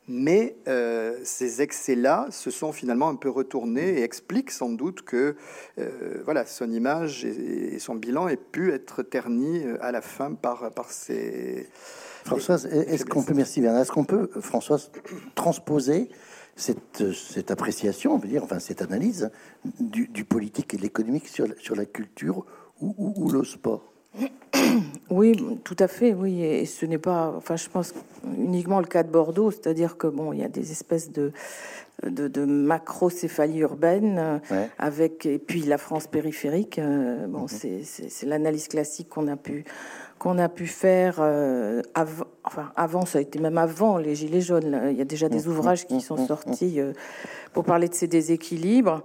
[0.06, 5.34] mais euh, ces excès-là se sont finalement un peu retournés et expliquent sans doute que
[5.78, 10.34] euh, voilà, son image et, son bilan aient pu être ternis euh, à la fin
[10.34, 11.68] par, par ces...
[12.24, 14.90] Françoise, est-ce qu'on peut, merci Bernard, est-ce qu'on peut, Françoise,
[15.34, 16.08] transposer
[16.56, 19.30] cette, cette, appréciation, on peut dire, enfin cette analyse
[19.78, 22.46] du, politique et de l'économique sur, sur la culture
[22.80, 23.93] ou, ou, ou le sport?
[25.10, 26.42] Oui, tout à fait, oui.
[26.42, 27.94] Et ce n'est pas, enfin, je pense
[28.36, 31.32] uniquement le cas de Bordeaux, c'est-à-dire que bon, il y a des espèces de
[32.02, 34.40] de, de macrocéphalie urbaine
[34.78, 36.78] avec et puis la France périphérique.
[36.78, 37.82] Euh, bon, mhm.
[37.84, 39.64] c'est l'analyse classique qu'on a pu
[40.18, 44.40] qu'on a pu faire euh, avant, enfin avant, ça a été même avant les Gilets
[44.40, 44.80] jaunes.
[44.90, 45.48] Il y a déjà des mhm.
[45.48, 46.26] ouvrages qui sont mhm.
[46.26, 46.92] sortis euh,
[47.52, 49.02] pour parler de ces déséquilibres.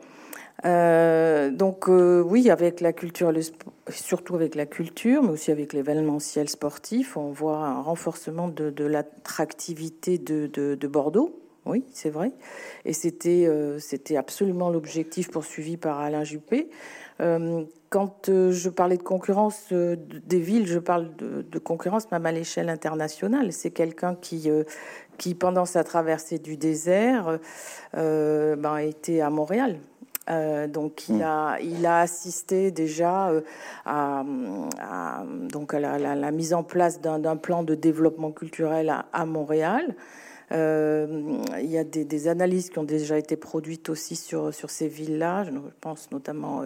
[0.65, 3.31] Euh, donc euh, oui, avec la culture,
[3.89, 10.17] surtout avec la culture, mais aussi avec l'événementiel sportif, on voit un renforcement de, l'attractivité
[10.17, 11.39] de, Bordeaux.
[11.65, 12.31] Oui, c'est vrai.
[12.85, 13.79] Et c'était euh,
[14.17, 16.69] absolument l'objectif poursuivi par Alain Juppé.
[17.19, 23.53] quand je parlais de concurrence des villes, je parle de, concurrence même à l'échelle internationale.
[23.53, 24.49] C'est quelqu'un qui
[25.17, 27.39] qui pendant sa traversée du désert
[27.93, 29.79] ben, était à Montréal
[30.29, 31.23] euh, donc il, hmm.
[31.23, 33.41] a, il a assisté déjà euh,
[33.85, 34.23] à,
[35.51, 39.95] donc à la, mise en place d'un plan de développement culturel à, Montréal.
[40.51, 44.69] Euh, il y a des, des, analyses qui ont déjà été produites aussi sur, sur
[44.69, 45.43] ces villes-là.
[45.43, 46.63] Je pense notamment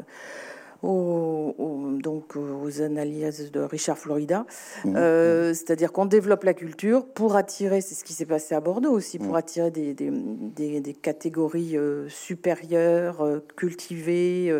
[0.83, 4.45] aux, donc aux analyses de Richard Florida.
[4.85, 4.95] Mmh.
[4.95, 8.91] Euh, c'est-à-dire qu'on développe la culture pour attirer, c'est ce qui s'est passé à Bordeaux
[8.91, 9.37] aussi, pour mmh.
[9.37, 14.53] attirer des, des, des, catégories euh, supérieures, euh, cultivées,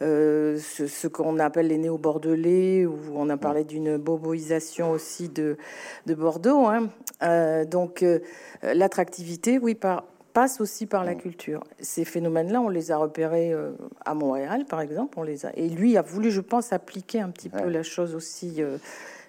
[0.00, 5.56] ce, ce qu'on appelle les néo-bordelais, où on a parlé d'une boboisation aussi de,
[6.06, 6.66] de Bordeaux.
[6.66, 7.64] Hein.
[7.64, 8.04] donc
[8.62, 11.18] l'attractivité, oui, par passe aussi par la mm.
[11.18, 11.64] culture.
[11.80, 13.72] Ces phénomènes-là, on les a repérés euh,
[14.04, 15.18] à Montréal, par exemple.
[15.18, 15.56] On les a...
[15.56, 18.78] Et lui a voulu, je pense, appliquer un petit peu la chose aussi euh,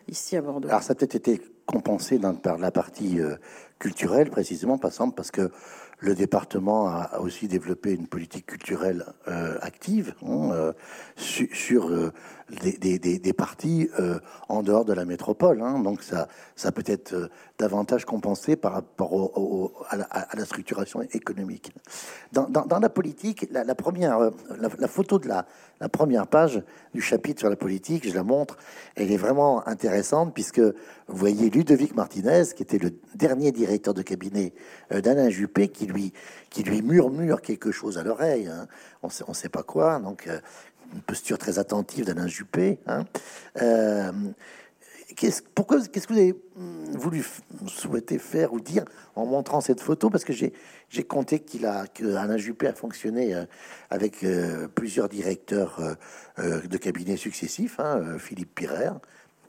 [0.08, 0.70] ici à Bordeaux.
[0.70, 3.36] Alors, ça a peut-être été compensé dans, par la partie euh,
[3.80, 5.50] culturelle, précisément, par exemple, parce que
[6.00, 9.06] le département a, aussi développé une politique culturelle
[9.62, 10.74] active hein,
[11.16, 12.12] sur
[12.50, 15.62] des, des, parties euh, en dehors de la métropole.
[15.62, 15.80] Hein.
[15.80, 21.72] donc ça, peut être euh, davantage compensé par rapport à, la, structuration économique.
[22.32, 25.46] Dans, la politique, la, première, euh, la, photo de la,
[25.90, 26.62] première page
[26.94, 28.58] du chapitre sur la politique, je la montre,
[28.96, 34.02] elle est vraiment intéressante puisque vous voyez Ludovic Martinez, qui était le dernier directeur de
[34.02, 34.54] cabinet
[34.92, 36.14] d'Alain Juppé, qui lui,
[36.82, 38.48] murmure quelque chose à l'oreille.
[38.48, 38.68] Hein.
[39.02, 40.00] On ne sait pas quoi.
[40.00, 40.30] Donc,
[40.94, 42.80] une posture très attentive d'Alain Juppé.
[42.88, 43.06] Hein.
[43.62, 44.12] Euh,
[45.16, 47.26] qu'est-ce, qu'est-ce que vous avez hum, voulu
[47.68, 50.10] souhaiter faire ou dire en montrant cette photo?
[50.10, 50.54] Parce que j'ai,
[51.04, 53.46] compté qu'il a, que Alain Juppé a fonctionné euh,
[53.90, 55.80] avec euh, plusieurs directeurs
[56.38, 57.80] de cabinets successifs.
[57.80, 58.92] Hein, Philippe Pirer,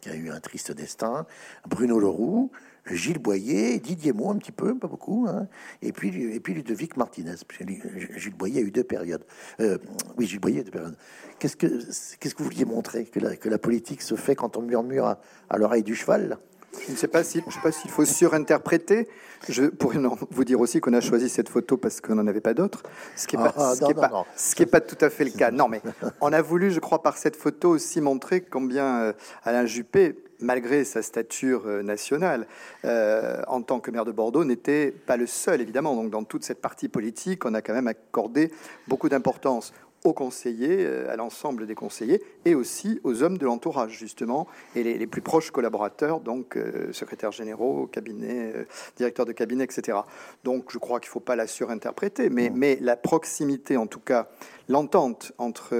[0.00, 1.26] qui a eu un triste destin,
[1.68, 2.50] Bruno Leroux,
[2.90, 5.48] Gilles Boyer, Didier Mo un petit peu, pas beaucoup, hein.
[5.80, 7.36] et puis et puis Ludovic Martinez.
[8.16, 9.24] Gilles Boyer a eu deux périodes.
[9.60, 9.78] Euh,
[10.18, 10.96] oui, Gilles Boyer a deux périodes.
[11.38, 14.56] Qu'est-ce que qu'est-ce que vous vouliez montrer que la, que la politique se fait quand
[14.56, 16.38] on murmure à, à l'oreille du cheval
[16.86, 19.08] je ne sais pas si, je sais pas s'il faut surinterpréter.
[19.48, 19.98] Je pourrais
[20.30, 22.82] vous dire aussi qu'on a choisi cette photo parce qu'on n'en avait pas d'autres,
[23.14, 25.50] ce qui n'est pas, ah, pas, ce qui est pas tout à fait le cas.
[25.50, 25.82] Non, mais
[26.20, 29.12] on a voulu, je crois, par cette photo aussi montrer combien euh,
[29.44, 32.46] Alain Juppé malgré sa stature euh, nationale,
[32.84, 35.96] euh, en tant que maire de Bordeaux, n'était pas le seul, évidemment.
[35.96, 38.52] Donc, dans toute cette partie politique, on a quand même accordé
[38.86, 39.72] beaucoup d'importance
[40.04, 44.82] aux conseillers, euh, à l'ensemble des conseillers, et aussi aux hommes de l'entourage, justement, et
[44.82, 46.58] les, plus proches collaborateurs, donc
[46.92, 48.52] secrétaires généraux, cabinet,
[48.96, 49.98] directeurs de cabinet, etc.
[50.44, 54.00] Donc, je crois qu'il ne faut pas la surinterpréter, mais, mais la proximité, en tout
[54.00, 54.28] cas,
[54.68, 55.74] l'entente entre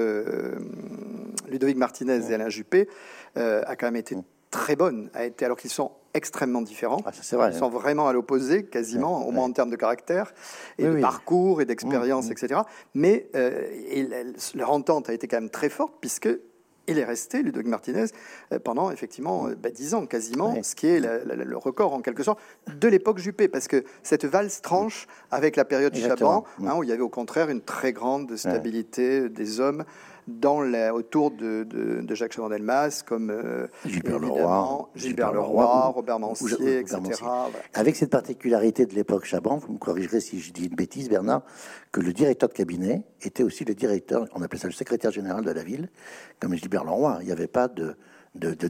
[1.50, 2.88] Ludovic Martinez et Alain Juppé
[3.34, 4.16] a quand même été
[4.54, 7.00] très bonne a été, alors qu'ils sont extrêmement différents.
[7.04, 10.32] Ah, vrai, Ils sont vraiment à l'opposé, quasiment, au moins en termes de caractère,
[10.78, 12.44] et de parcours, et d'expérience, mmh, mmh.
[12.44, 12.60] etc.
[12.94, 16.28] Mais euh, leur entente a été quand même très forte, puisque
[16.86, 18.04] il est resté, Ludovic Martinez,
[18.52, 22.22] euh, pendant effectivement euh, bah, dix ans quasiment, ce qui est le record en quelque
[22.22, 22.38] sorte
[22.68, 26.90] de l'époque Juppé, parce que cette valse tranche avec la période Chaban, hein, où il
[26.90, 29.84] y avait au contraire une très grande stabilité des hommes
[30.26, 37.00] dans autour de, de, Jacques Chaban-Delmas, comme euh, Gilbert Leroy, Gilbert Leroy, Robert Mancier, etc.
[37.74, 41.42] Avec cette particularité de l'époque Chaban, vous me corrigerez si je dis une bêtise, Bernard,
[41.92, 45.44] que le directeur de cabinet était aussi le directeur, on appelait ça le secrétaire général
[45.44, 45.88] de la ville,
[46.40, 47.18] comme Gilbert Leroy.
[47.20, 47.96] Il n'y avait pas de
[48.34, 48.68] de, de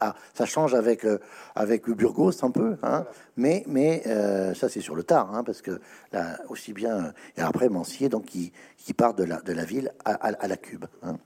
[0.00, 1.18] Ah, ça change avec, euh,
[1.54, 5.62] avec Burgos un peu, hein, mais, mais euh, ça c'est sur le tard, hein, parce
[5.62, 5.80] que
[6.12, 7.12] là, aussi bien.
[7.36, 10.84] Et après, Mancier, donc, qui, qui part de la, de la ville à, la Cube.
[11.02, 11.16] Hein.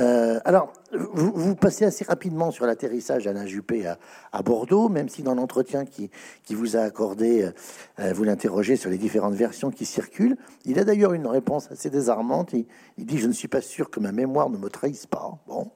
[0.00, 3.98] Euh, alors, vous, passez assez rapidement sur l'atterrissage d'Alain Juppé à,
[4.32, 6.10] à, Bordeaux, même si dans l'entretien qui,
[6.44, 7.50] qui vous a accordé,
[7.98, 10.36] vous l'interrogez sur les différentes versions qui circulent.
[10.64, 12.52] Il a d'ailleurs une réponse assez désarmante.
[12.52, 12.66] Il,
[12.98, 15.38] il dit Je ne suis pas sûr que ma mémoire ne me trahisse pas.
[15.46, 15.70] Bon.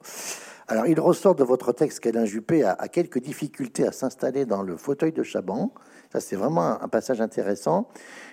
[0.69, 4.75] Alors, il ressort de votre texte qu'Alain Juppé a, quelques difficultés à s'installer dans le
[4.75, 5.71] fauteuil de Chaban.
[6.11, 7.87] Ça, c'est vraiment un, passage intéressant.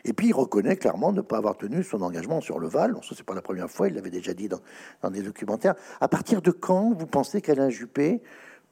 [0.05, 2.97] Et puis, il reconnaît clairement ne pas avoir tenu son engagement sur le Val.
[3.03, 5.75] Ce n'est pas la première fois, il l'avait déjà dit dans, des documentaires.
[6.01, 8.21] À partir de quand vous pensez qu'Alain Juppé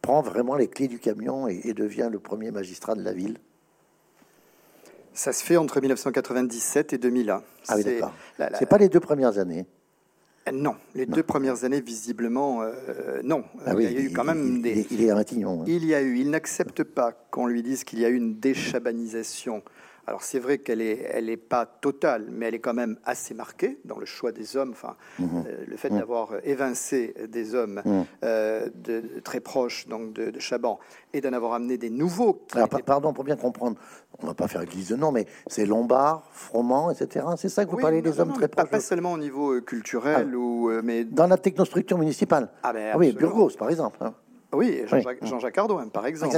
[0.00, 3.38] prend vraiment les clés du camion et, devient le premier magistrat de la ville?
[5.14, 7.42] Ça se fait entre 1997 et 2001.
[7.68, 8.12] Ah oui, d'accord.
[8.58, 9.66] C'est pas les deux premières années.
[10.52, 13.44] Non, les deux premières années, visiblement, euh, non.
[13.64, 14.86] Ah il y a eu quand même des.
[14.90, 15.64] Il est à Matignon.
[15.68, 16.18] Il y a eu.
[16.18, 19.62] Il n'accepte pas qu'on lui dise qu'il y a eu une déchabanisation
[20.06, 23.34] alors c'est vrai qu'elle n'est elle est pas totale, mais elle est quand même assez
[23.34, 24.70] marquée dans le choix des hommes.
[24.72, 25.44] Enfin, mhm.
[25.46, 25.98] euh, le fait mhm.
[25.98, 28.04] d'avoir évincé des hommes mhm.
[28.24, 30.80] euh, de, très proches donc de, Chaban
[31.12, 32.44] et d'en avoir amené des nouveaux.
[32.54, 33.76] Alors, Pardon pour bien comprendre,
[34.20, 37.24] on va pas faire église de nom, mais c'est Lombard, Froment, etc.
[37.36, 38.70] C'est ça que vous parlez des hommes très proches.
[38.70, 40.36] Pas, seulement au niveau euh, culturel ah.
[40.36, 42.50] ou mais dans la technostructure municipale.
[42.64, 43.98] Ah, ben, oui, Burgos par exemple.
[44.00, 44.14] Hein.
[44.52, 46.36] Oui, Jean-Jacques Jean par exemple.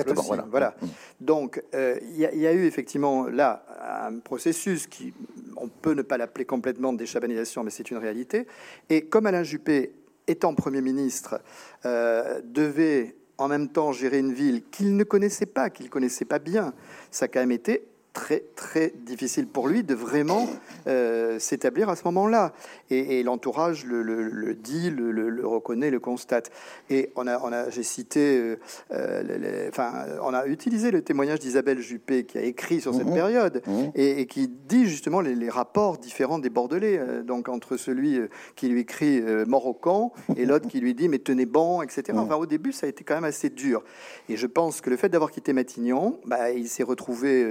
[0.50, 0.74] Voilà.
[0.80, 0.86] Mm.
[1.20, 3.64] Donc, euh, il y, a eu effectivement là
[4.06, 5.12] un processus qui,
[5.56, 8.46] on peut ne pas l'appeler complètement déchabanisation, mais c'est une réalité.
[8.88, 9.92] Et comme Alain Juppé,
[10.26, 11.40] étant Premier ministre,
[11.84, 16.38] euh, devait en même temps gérer une ville qu'il ne connaissait pas, qu'il connaissait pas
[16.38, 16.72] bien,
[17.10, 20.48] ça a quand même été très très difficile pour lui de vraiment
[20.86, 22.54] euh, s'établir à ce moment-là.
[22.90, 26.50] Et, l'entourage le, dit, le, reconnaît, le constate.
[26.90, 28.56] Et on a, on a j'ai cité, euh,
[28.92, 33.14] euh, enfin, on a utilisé le témoignage d'Isabelle Juppé qui a écrit sur cette mmh.
[33.14, 33.82] période mmh.
[33.96, 37.00] et, qui dit justement les, rapports différents des Bordelais.
[37.24, 38.18] donc entre celui
[38.56, 42.02] qui lui écrit mort au camp et l'autre qui lui dit mais tenez bon, etc.
[42.12, 42.18] Mmh.
[42.18, 43.82] Enfin au début ça a été quand même assez dur.
[44.28, 47.44] Et je pense que le fait d'avoir quitté Matignon, bah, il s'est retrouvé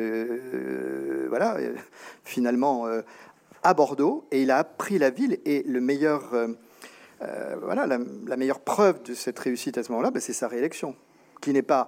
[0.54, 1.76] euh, voilà, euh,
[2.24, 3.02] finalement euh,
[3.64, 5.40] à Bordeaux, et il a appris la ville.
[5.46, 6.32] Et le meilleur,
[7.62, 10.96] voilà, la, meilleure preuve de cette réussite à ce moment-là, ben, c'est sa réélection,
[11.42, 11.88] qui n'est pas,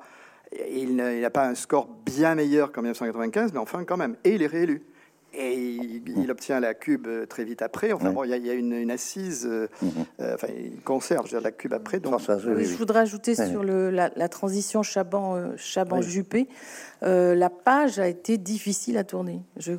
[0.72, 4.16] il n'a pas un score bien meilleur qu'en 1995, mais enfin quand même.
[4.24, 4.84] Et il est réélu.
[5.38, 7.92] Et il, obtient la cube euh, très vite après.
[7.92, 9.92] Enfin, bon, il y, a, une, assise, euh, mhm.
[10.22, 12.00] euh, enfin, il conserve la cube après.
[12.00, 12.20] Donc...
[12.20, 16.48] je voudrais ajouter sur le, la, transition Chaban-Juppé.
[17.02, 19.42] la page a été difficile à tourner.
[19.58, 19.74] Je,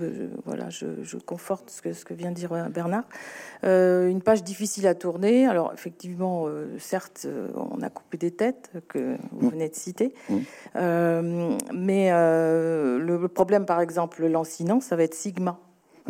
[0.44, 3.04] voilà, je, conforte ce que, ce que vient de dire Bernard.
[3.62, 5.46] une page difficile à tourner.
[5.46, 6.46] Alors, effectivement,
[6.78, 9.52] certes, on a coupé des têtes que vous mhm.
[9.52, 10.14] venez de citer.
[10.28, 11.58] Mhm.
[11.72, 15.45] mais le problème, par exemple, lancinant, ça va être Sigma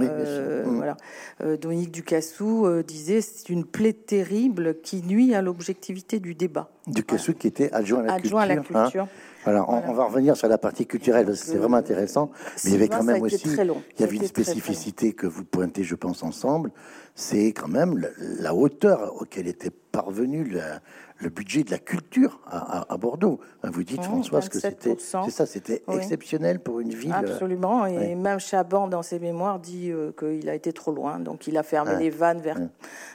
[0.00, 0.76] euh, mm.
[0.76, 0.96] Voilà.
[1.42, 6.70] Euh, Dominique Ducassou euh, disait c'est une plaie terrible qui nuit à l'objectivité du débat.
[6.86, 8.76] Ducassou qui était adjoint à la adjoint culture.
[8.76, 9.08] À la culture.
[9.44, 12.32] Alors, on, va revenir sur la partie culturelle c'est vraiment intéressant.
[12.64, 15.84] Mais il y avait quand même aussi, il y avait une spécificité que vous pointez,
[15.84, 16.72] je pense, ensemble.
[17.14, 20.80] C'est quand même la, la hauteur auquel était parvenu la,
[21.18, 23.40] le budget de la culture à, Bordeaux.
[23.62, 27.12] Vous dites, François, que c'était, c'est ça, c'était exceptionnel pour une ville.
[27.12, 27.86] Absolument.
[27.86, 31.18] Et même Chaban, dans ses mémoires, dit euh, qu'il a été trop loin.
[31.18, 32.58] Donc, il a fermé les vannes vers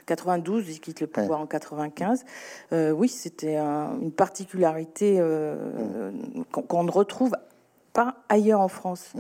[0.08, 0.70] 92.
[0.70, 2.26] Il quitte le pouvoir en 95.
[2.74, 6.12] Euh, oui, c'était une particularité euh,
[6.52, 7.32] qu'on ne retrouve
[7.94, 9.12] pas ailleurs en France.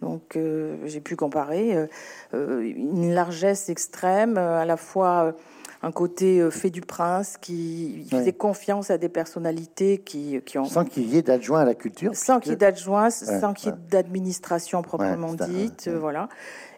[0.00, 0.38] Donc
[0.84, 1.88] j'ai pu comparer
[2.32, 5.34] une largesse extrême, à la fois
[5.82, 10.66] un côté euh, fait du prince qui faisait confiance à des personnalités qui, qui ont...
[10.66, 13.70] Sans qu'il y ait d'adjoint à la culture Sans qu'il y ait d'adjoint, sans qu'il
[13.70, 16.28] y ait d'administration proprement dite, voilà.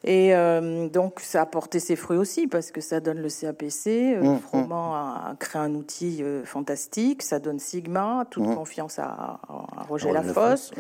[0.05, 3.87] Et euh, donc, ça a porté ses fruits aussi, parce que ça donne le CAPC.
[3.87, 5.31] Euh, mmh, Froment mmh.
[5.31, 7.23] a, créé un outil fantastique.
[7.23, 8.55] Ça donne Sigma, toute mmh.
[8.55, 9.41] confiance à,
[9.89, 10.73] Roger Lafosse.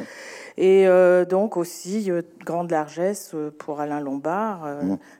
[0.56, 0.86] Et
[1.28, 2.10] donc aussi,
[2.44, 4.66] grande largesse pour Alain Lombard,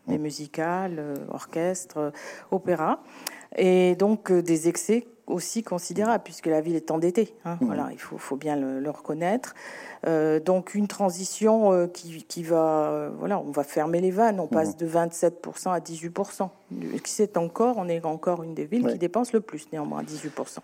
[0.09, 2.13] les musicales, orchestre,
[2.51, 3.01] opéra.
[3.57, 7.35] Et donc euh, des excès aussi considérables, puisque la ville est endettée.
[7.45, 7.67] Hein, mmh.
[7.67, 9.55] Voilà, il faut, faut bien le, reconnaître.
[10.07, 14.41] Euh, donc une transition euh, qui, qui, va, voilà, on va fermer les vannes.
[14.41, 14.79] On passe mmh.
[14.79, 16.49] de 27% à 18%.
[17.05, 20.59] C'est encore, on est encore une des villes qui dépense le plus, néanmoins, à 18%.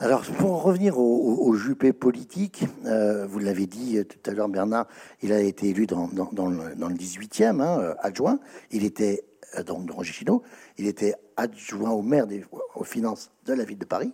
[0.00, 4.88] Alors, pour revenir au, au, juppé politique, vous l'avez dit tout à l'heure, Bernard,
[5.22, 8.40] il a été élu dans, dans, dans, le, dans le, 18e, hein, adjoint.
[8.72, 9.22] Il était
[9.66, 10.42] donc de Roger Chino,
[10.78, 14.12] il était adjoint au maire des, aux finances de la ville de Paris.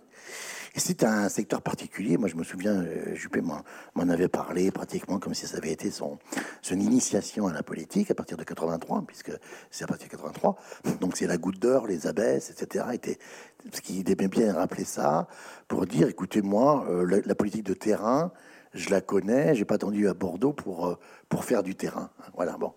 [0.75, 2.17] Et c'est un secteur particulier.
[2.17, 5.89] Moi, je me souviens, euh, Juppé m'en avait parlé pratiquement comme si ça avait été
[5.89, 6.19] son,
[6.61, 9.31] son initiation à la politique à partir de 83, puisque
[9.71, 10.57] c'est à partir de 83.
[11.01, 12.85] Donc, c'est la goutte d'or, les abeilles, etc.
[12.93, 13.17] Était,
[13.63, 15.27] parce qu'il aimait bien rappeler ça
[15.67, 18.31] pour dire, écoutez, moi, euh, la, politique de terrain,
[18.73, 19.55] je la connais.
[19.55, 20.99] J'ai pas attendu à Bordeaux pour euh,
[21.29, 22.09] pour faire du terrain.
[22.35, 22.57] Voilà.
[22.57, 22.73] Bon,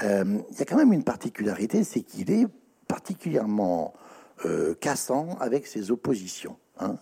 [0.00, 2.46] il y a quand même une particularité, c'est qu'il est
[2.88, 3.94] particulièrement
[4.44, 6.56] euh, cassant avec ses oppositions.
[6.78, 6.96] Hein,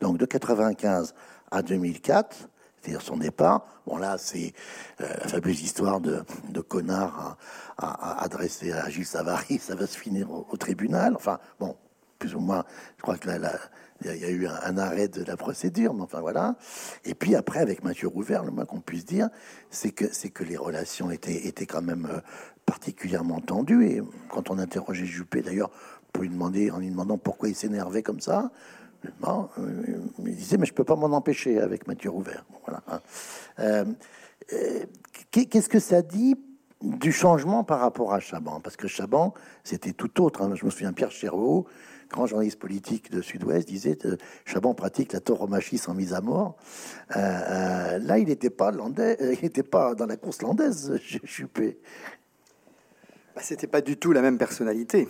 [0.00, 1.14] donc de 95
[1.50, 2.48] à 2004,
[2.80, 3.66] c'est-à-dire son départ.
[3.86, 4.52] Bon, là, c'est
[4.98, 6.22] la fameuse histoire de,
[6.60, 7.38] connard
[7.78, 9.58] à, adresser à Gilles Savary.
[9.62, 11.14] Ça va se finir au, tribunal.
[11.16, 11.74] Enfin, bon,
[12.18, 12.64] plus ou moins,
[12.98, 13.58] je crois que là, là
[14.04, 16.56] il y, a eu un, arrêt de la procédure, mais enfin voilà.
[17.04, 19.28] Et puis après, avec Mathieu Rouvert, le moins qu'on puisse dire,
[19.70, 22.20] c'est que, les relations étaient, quand même euh,
[22.64, 23.86] particulièrement tendues.
[23.86, 25.70] Et quand on interrogeait Juppé, d'ailleurs,
[26.12, 28.50] pour lui demander, en lui demandant pourquoi il s'énervait comme ça,
[29.04, 29.46] euh,
[30.24, 32.44] il disait, mais je peux pas m'en empêcher avec Mathieu Rouvert.
[32.66, 33.02] Voilà.
[33.58, 33.84] Euh,
[35.30, 36.36] qu'est-ce que ça dit
[36.82, 38.60] du changement par rapport à Chaban?
[38.60, 39.34] Parce que Chaban,
[39.64, 40.42] c'était tout autre.
[40.42, 40.54] Hein.
[40.54, 41.66] Je me souviens, Pierre Chéreau,
[42.10, 46.56] grand journaliste politique de Sud-Ouest, disait euh, Chaban pratique la tauromachie sans mise à mort.
[47.16, 51.78] Euh, euh, là, il n'était pas landais, il n'était pas dans la course landaise, Juppé.
[53.34, 55.08] Bah, c'était pas du tout la même personnalité.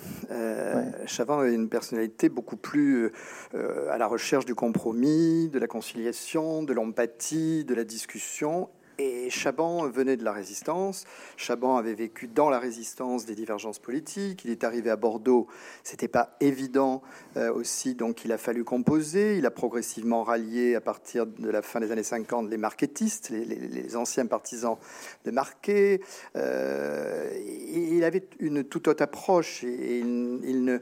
[1.06, 3.10] Chaban avait une personnalité beaucoup plus
[3.54, 9.86] à la recherche du compromis, de la conciliation, de l'empathie, de la discussion, et Chaban
[9.88, 11.04] venait de la résistance.
[11.36, 14.44] Chaban avait vécu dans la résistance des divergences politiques.
[14.44, 15.46] Il est arrivé à Bordeaux.
[15.84, 17.02] C'était pas évident
[17.36, 19.38] euh, aussi, donc il a fallu composer.
[19.38, 23.96] Il a progressivement rallié à partir de la fin des années 50 les marketistes, les,
[23.96, 24.76] anciens partisans
[25.24, 26.00] de Marquet.
[26.36, 27.30] Euh,
[27.72, 30.78] il avait une toute autre approche et il ne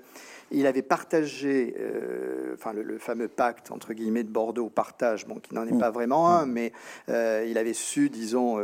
[0.50, 5.54] il avait partagé, euh, enfin le, fameux pacte entre guillemets de Bordeaux, partage, bon, qui
[5.54, 5.78] n'en est mm.
[5.78, 6.52] pas vraiment un, mm.
[6.52, 6.72] mais
[7.08, 8.58] euh, il avait su, disons,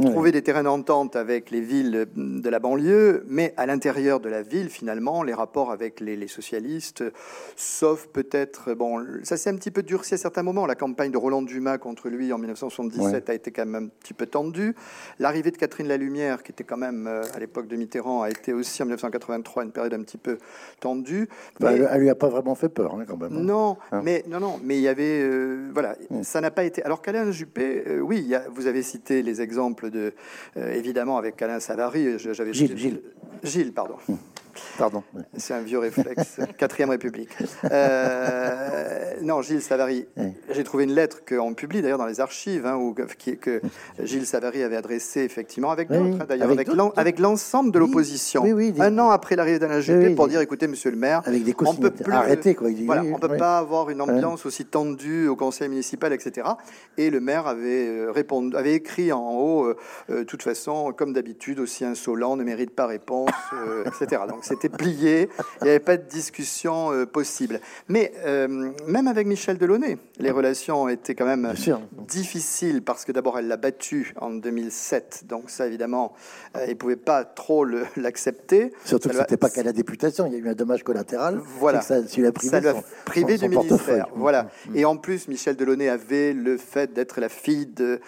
[0.00, 4.28] euh, trouver des terrains d'entente avec les villes de la banlieue, mais à l'intérieur de
[4.28, 7.04] la ville, finalement, les rapports avec les, socialistes,
[7.54, 10.66] sauf peut-être, bon, ça s'est un petit peu durci à certains moments.
[10.66, 14.14] La campagne de Roland Dumas contre lui en 1977 a été quand même un petit
[14.14, 14.74] peu tendue.
[15.18, 18.82] L'arrivée de Catherine Lalumière, qui était quand même à l'époque de Mitterrand, a été aussi
[18.82, 20.38] en 1983 une période un petit peu
[20.80, 21.28] tendue.
[21.60, 23.32] Bah, elle, lui a pas vraiment fait peur, hein, quand même.
[23.32, 23.40] Hein.
[23.40, 24.00] Non, hein.
[24.04, 26.22] mais non, non, mais il y avait, euh, voilà, mm.
[26.22, 26.82] ça n'a pas été.
[26.82, 30.12] Alors qu'Alain Juppé, euh, oui, vous avez cité les exemples de,
[30.56, 32.18] euh, évidemment, avec Alain Savary.
[32.18, 33.02] J'avais Gilles, Gilles,
[33.42, 33.96] Gilles, pardon.
[34.08, 34.14] Mm.
[34.78, 35.02] Pardon.
[35.36, 36.40] C'est un vieux réflexe.
[36.58, 37.30] Quatrième République.
[37.70, 40.06] Euh, non, Gilles Savary.
[40.50, 43.60] J'ai trouvé une lettre qu'on publie d'ailleurs dans les archives, hein, où, que
[44.02, 46.50] Gilles Savary avait adressée effectivement avec d'autres, hein, d'ailleurs
[46.96, 48.44] avec, l'ensemble de l'opposition.
[48.44, 51.74] un an après l'arrivée d'Alain Juppé pour dire écoutez, monsieur le maire, avec des on
[51.74, 52.68] peut plus, arrêter, quoi.
[52.84, 56.48] voilà, on peut pas avoir une ambiance aussi tendue au conseil municipal, etc.
[56.96, 59.76] Et le maire avait euh, répondu, avait écrit en haut, euh,
[60.08, 63.30] de toute façon, comme d'habitude, aussi insolent, ne mérite pas réponse,
[63.86, 64.22] etc.
[64.28, 65.28] Donc c'était plié,
[65.60, 67.60] il n'y avait pas de discussion euh, possible.
[67.88, 71.52] Mais euh, même avec Michel Delaunay, les relations étaient quand même
[72.06, 76.14] difficiles parce que d'abord elle l'a battu en 2007, donc ça évidemment,
[76.56, 77.64] euh, il ne pouvait pas trop
[77.96, 78.72] l'accepter.
[78.84, 81.40] Surtout que ce n'était pas qu'à la députation, il y a eu un dommage collatéral.
[81.58, 82.60] Voilà, ça, l'a privé,
[83.04, 84.08] privé du ministère.
[84.14, 84.48] Voilà.
[84.68, 84.76] Mm.
[84.76, 88.00] Et en plus, Michel Delaunay avait le fait d'être la fille de,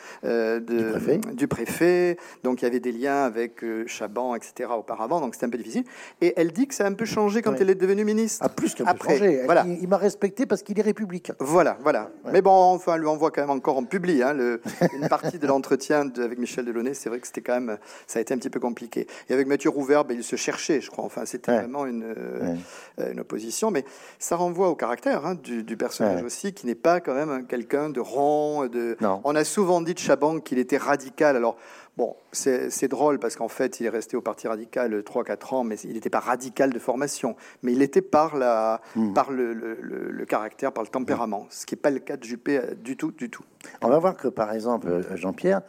[1.34, 2.16] du, préfet.
[2.44, 4.70] donc il y avait des liens avec Chaban, etc.
[4.76, 5.84] auparavant, donc c'était un peu difficile.
[6.20, 8.44] Et elle dit que ça a un peu changé quand elle est devenue ministre.
[8.44, 9.42] Ah, plus qu'un peu changé.
[9.44, 9.64] Voilà.
[9.66, 11.34] Il, m'a respecté parce qu'il est républicain.
[11.38, 12.10] Voilà, voilà.
[12.32, 14.60] Mais bon, enfin, lui envoie quand même encore en public hein, le,
[14.94, 16.94] une partie de l'entretien avec Michel Delaunay.
[16.94, 19.06] C'est vrai que c'était quand même, ça a été un petit peu compliqué.
[19.28, 21.04] Et avec Mathieu Rouvert, ben, il se cherchait, je crois.
[21.04, 23.70] Enfin, c'était vraiment une, euh, une opposition.
[23.70, 23.84] Mais
[24.18, 28.00] ça renvoie au caractère hein, du, personnage aussi, qui n'est pas quand même quelqu'un de
[28.00, 28.66] rond.
[28.66, 28.96] De...
[29.24, 31.36] On a souvent dit de Chaban qu'il était radical.
[31.36, 31.56] Alors,
[31.98, 35.74] Bon, c'est drôle parce qu'en fait, il est resté au Parti radical 3-4 ans, mais
[35.80, 37.34] il n'était pas radical de formation.
[37.64, 39.14] Mais il était par, la, hmm.
[39.14, 42.74] par le, caractère, par le tempérament, ce qui n'est pas le cas de Juppé euh,
[42.76, 43.42] du tout, du tout.
[43.82, 45.62] On va voir que, par exemple, euh, Jean-Pierre,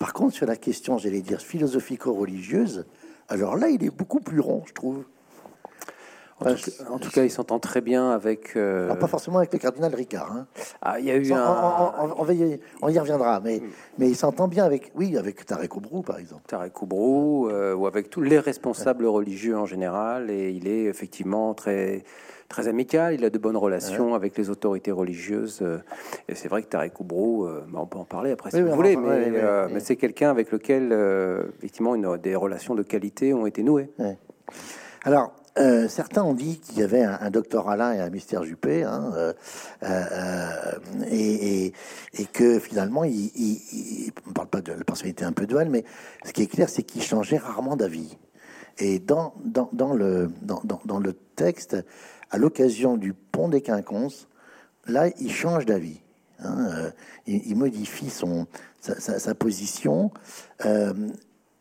[0.00, 2.84] par contre, sur la question, j'allais dire, philosophico-religieuse,
[3.28, 5.04] alors là, il est beaucoup plus rond, je trouve.
[6.38, 8.56] En, tout, cas, il s'entend très bien avec.
[8.56, 10.30] Euh, pas forcément avec le cardinal Ricard.
[10.32, 10.46] Hein.
[10.82, 11.94] Ah, il y a eu un...
[12.18, 13.62] on, y, on, y, reviendra, mais,
[13.96, 16.42] mais il s'entend bien avec, oui, avec Tarek Oubrou, par exemple.
[16.46, 21.54] Tarek Oubrou, euh, ou avec tous les responsables religieux en général, et il est effectivement
[21.54, 22.04] très
[22.48, 23.14] très amical.
[23.14, 25.60] Il a de bonnes relations avec les autorités religieuses.
[25.62, 25.78] Euh,
[26.28, 28.96] et c'est vrai que Tarek Oubrou, bah, on peut en parler après si vous voulez,
[28.96, 29.32] mais,
[29.72, 30.92] mais c'est quelqu'un avec lequel,
[31.56, 33.90] effectivement, une, des relations de qualité ont été nouées.
[35.02, 38.82] Alors, euh, certains ont dit qu'il y avait un, docteur Alain et un mystère Juppé,
[38.84, 39.32] hein, euh,
[39.84, 40.72] euh,
[41.10, 41.72] et,
[42.32, 45.84] que finalement, il, on ne parle pas de la personnalité un peu duale, mais
[46.24, 48.18] ce qui est clair, c'est qu'il changeait rarement d'avis.
[48.78, 49.32] Et dans,
[49.94, 51.76] le texte,
[52.30, 54.28] à l'occasion du pont des Quinconces,
[54.86, 56.00] là, il change d'avis.
[56.40, 56.92] Hein,
[57.26, 58.46] il, modifie son,
[58.80, 60.10] sa, position.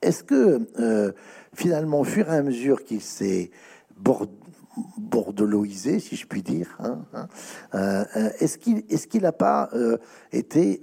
[0.02, 1.16] Est-ce que
[1.54, 3.52] finalement, au fur et à mesure qu'il s'est
[3.98, 6.76] bordeloisé, si je puis dire.
[6.80, 7.28] Hein, hein.
[7.74, 9.98] Euh, euh, est-ce qu'il n'a pas euh,
[10.32, 10.82] été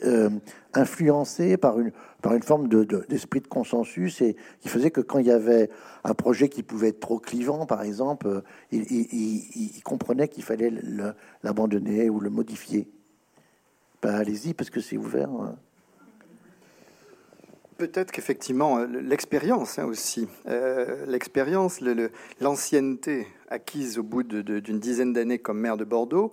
[0.74, 5.30] influencé par une forme de, d'esprit de, consensus et qui faisait que quand il y
[5.30, 5.70] avait
[6.04, 10.72] un projet qui pouvait être trop clivant, par exemple, il, il, comprenait qu'il fallait
[11.42, 12.88] l'abandonner ou le modifier?
[14.00, 15.30] Ben, allez-y parce que c'est ouvert.
[15.30, 15.56] Hein.
[17.82, 21.80] Peut-être qu'effectivement, euh, l'expérience hein, aussi, euh, l'expérience,
[22.40, 26.32] l'ancienneté acquise au bout d'une dizaine d'années comme maire de Bordeaux,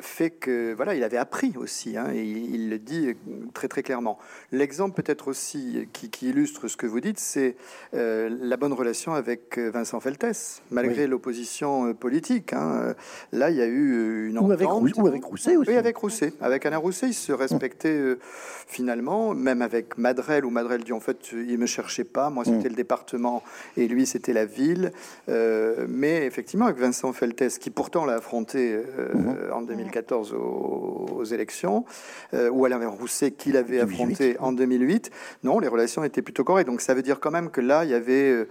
[0.00, 3.14] fait que voilà, il avait appris aussi, hein, et il, le dit
[3.52, 4.18] très très clairement.
[4.52, 7.56] L'exemple peut-être aussi qui, illustre ce que vous dites, c'est
[7.94, 12.52] euh, la bonne relation avec euh, Vincent Feltès, malgré l'opposition politique.
[12.52, 12.94] Hein.
[13.32, 14.50] Là, il y a eu une entente.
[14.96, 15.70] Ou avec, Rousset aussi.
[15.70, 16.32] Oui, avec Rousset.
[16.40, 18.00] Avec Alain Rousset, il se respectait
[18.66, 22.68] finalement, même avec Madrel, où Madrel dit en fait, il me cherchait pas, moi c'était
[22.68, 22.70] mm.
[22.72, 23.42] le département
[23.76, 24.92] et lui c'était la ville.
[25.28, 29.52] mais effectivement, avec Vincent Feltès, qui pourtant l'a affronté mm-hmm.
[29.52, 31.84] en 2014 aux, élections,
[32.34, 35.10] euh, ou Alain Rousset qu'il avait affronté en 2008.
[35.42, 36.68] Non, les relations étaient plutôt correctes.
[36.68, 38.30] Donc ça veut dire quand même que là, il y avait...
[38.30, 38.48] Euh,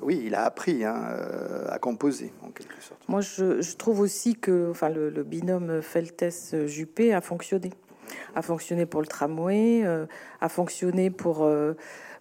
[0.00, 3.00] oui, il a appris hein, euh, à composer, en quelque sorte.
[3.08, 7.70] Moi, je, trouve aussi que enfin, le, binôme Feltes-Juppé a fonctionné.
[8.36, 9.84] A fonctionné pour le tramway,
[10.40, 11.48] a fonctionné pour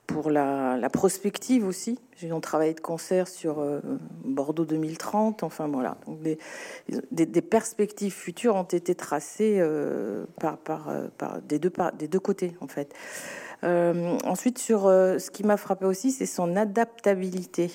[0.07, 1.99] pour la, prospective aussi.
[2.31, 3.81] On travaillé de concert sur euh,
[4.23, 5.43] Bordeaux 2030.
[5.43, 11.59] Enfin voilà, Donc des, perspectives futures ont été tracées euh, par, par, euh, par, des,
[11.59, 12.95] deux, par, des deux côtés en fait.
[13.63, 17.69] ensuite, sur ce qui m'a frappé aussi, c'est son adaptabilité.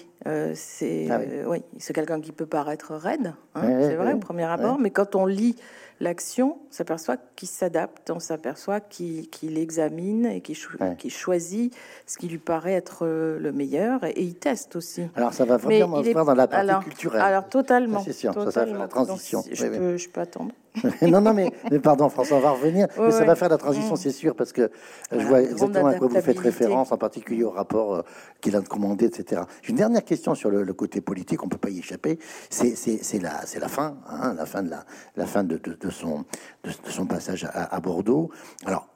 [0.54, 1.62] c'est ah oui.
[1.78, 5.26] c'est quelqu'un qui peut paraître raide, hein, c'est vrai au premier abord, mais quand on
[5.26, 5.56] lit
[6.02, 11.74] l'action, on s'aperçoit qu'il s'adapte, on s'aperçoit qu'il examine et qu'il choisit
[12.06, 15.04] ce qui lui paraît être euh, le meilleur et, il teste aussi.
[15.14, 17.22] Alors ça va vraiment se faire dans la partie culturelle.
[17.22, 18.02] Alors totalement.
[18.02, 19.44] C'est sûr, ça, la transition.
[19.50, 20.52] je, peux, je peux attendre.
[21.02, 21.50] non, non, mais,
[21.82, 22.88] pardon, François, on va revenir.
[22.98, 23.98] mais ça va faire la transition, mm.
[23.98, 24.68] c'est sûr, parce que euh,
[25.12, 28.02] je vois exactement à quoi vous faites référence, en particulier au rapport euh,
[28.40, 29.42] qu'il a commandé, etc.
[29.62, 32.18] J'ai une dernière question sur le, côté politique, on peut pas y échapper.
[32.50, 34.84] C'est la, la fin, hein, la fin de la,
[35.16, 36.24] la fin de, de, son,
[36.64, 38.30] de, son passage à, à Bordeaux.
[38.64, 38.88] Alors,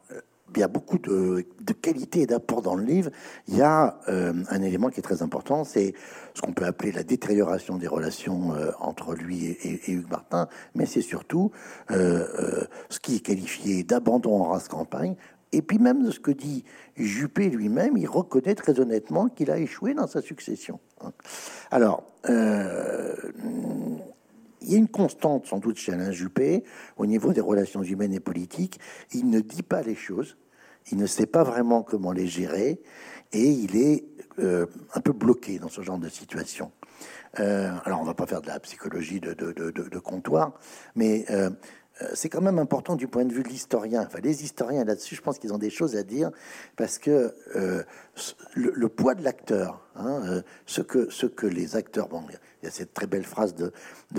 [0.55, 3.11] il y a beaucoup de, de qualité et d'apport dans le livre.
[3.49, 5.95] Il y a euh, un élément qui est très important, c'est
[6.35, 10.87] ce qu'on peut appeler la détérioration des relations euh, entre lui et, Hugues Martin, mais
[10.87, 11.51] c'est surtout
[11.91, 15.17] euh, ce qui est qualifié d'abandon en race campagne.
[15.53, 16.65] Et puis même de ce que dit
[16.97, 20.81] Juppé lui-même, il reconnaît très honnêtement qu'il a échoué dans sa succession.
[21.71, 22.03] Alors,
[24.63, 26.65] il y a une constante sans doute chez Alain Juppé
[26.97, 28.81] au niveau des relations humaines et politiques.
[29.13, 30.37] Il ne dit pas les choses,
[30.91, 32.81] il ne sait pas vraiment comment les gérer
[33.33, 34.05] et il est
[34.39, 36.73] euh, un peu bloqué dans ce genre de situation.
[37.41, 40.53] Euh, alors on va pas faire de la psychologie de, comptoir,
[40.95, 41.51] mais euh,
[42.15, 44.05] c'est quand même important du point de vue de l'historien.
[44.07, 46.31] Enfin, les historiens là-dessus, je pense qu'ils ont des choses à dire
[46.77, 47.83] parce que euh,
[48.55, 52.69] le, poids de l'acteur, hein, euh, ce que ce que les acteurs, bon, il y
[52.69, 53.73] a cette très belle phrase de,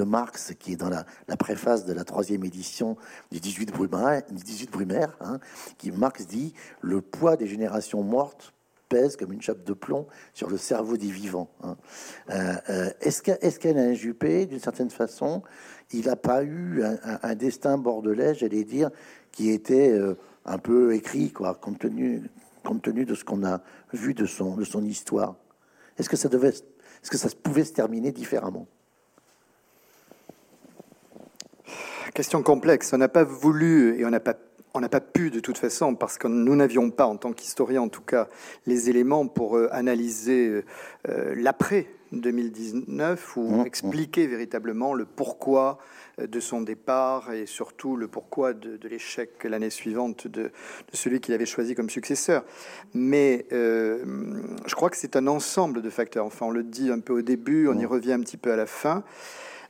[0.04, 1.06] Marx qui est dans la,
[1.38, 2.98] préface de la troisième édition
[3.32, 5.40] du 18 Brumaire, 18 Brumaire hein,
[5.78, 8.54] qui Marx dit le poids des générations mortes
[8.90, 11.50] pèse comme une chape de plomb sur le cerveau des vivants.
[11.62, 11.76] Hein.
[13.02, 15.44] est-ce qu'elle a un Juppé, d'une certaine façon,
[15.92, 18.90] il n'a pas eu un, destin bordelais, j'allais dire,
[19.32, 20.16] qui était euh,
[20.46, 22.24] un peu écrit, quoi, compte tenu,
[22.64, 23.62] compte tenu de ce qu'on a
[23.94, 25.36] vu de son, de son histoire.
[25.98, 28.68] Est-ce que ça devait, est-ce que ça pouvait se terminer différemment?
[32.14, 32.92] Question complexe.
[32.94, 34.36] On n'a pas voulu et on n'a pas
[34.74, 37.82] on n'a pas pu de toute façon, parce que nous n'avions pas, en tant qu'historien
[37.82, 38.28] en tout cas,
[38.68, 40.64] les éléments pour euh, analyser
[41.10, 43.66] euh, l'après 2019 ou mmh, mmh.
[43.66, 45.78] expliquer véritablement le pourquoi
[46.20, 50.52] euh, de son départ et surtout le pourquoi de, l'échec l'année suivante de,
[50.94, 52.44] celui qu'il avait choisi comme successeur.
[52.94, 56.26] Mais je crois que c'est un ensemble de facteurs.
[56.26, 57.88] Enfin, on le dit un peu au début, on y mmh.
[57.88, 59.04] revient un petit peu à la fin.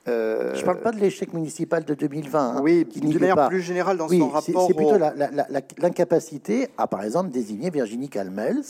[0.08, 2.40] Euh, je ne parle pas de l'échec municipal de 2020.
[2.40, 4.68] Hein, oui, de manière plus générale dans son rapport.
[4.68, 8.64] C'est plutôt l'incapacité à, par exemple, désigner Virginie Calmels,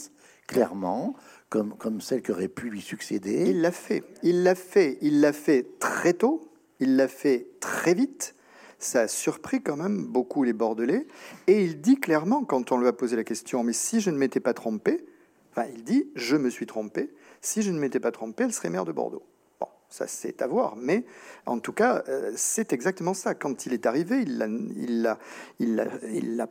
[0.48, 1.16] clairement,
[1.50, 3.50] comme, comme celle qui aurait pu lui succéder.
[3.50, 4.04] Il l'a fait.
[4.24, 4.98] Il l'a fait.
[5.02, 6.52] Il l'a fait très tôt.
[6.80, 8.36] Il l'a fait très vite.
[8.80, 11.08] Ça a surpris quand même beaucoup les Bordelais.
[11.48, 14.18] Et il dit clairement, quand on lui a posé la question, mais si je ne
[14.18, 15.06] m'étais pas trompé,
[15.52, 17.12] enfin, il dit, je me suis trompé.
[17.42, 19.24] Si je ne m'étais pas trompé, elle serait maire de Bordeaux
[19.90, 21.06] ça c'est à voir, mais
[21.46, 23.36] en tout cas, euh, c'est exactement ça.
[23.36, 25.18] Quand il est arrivé, il l'a il
[25.60, 26.48] il il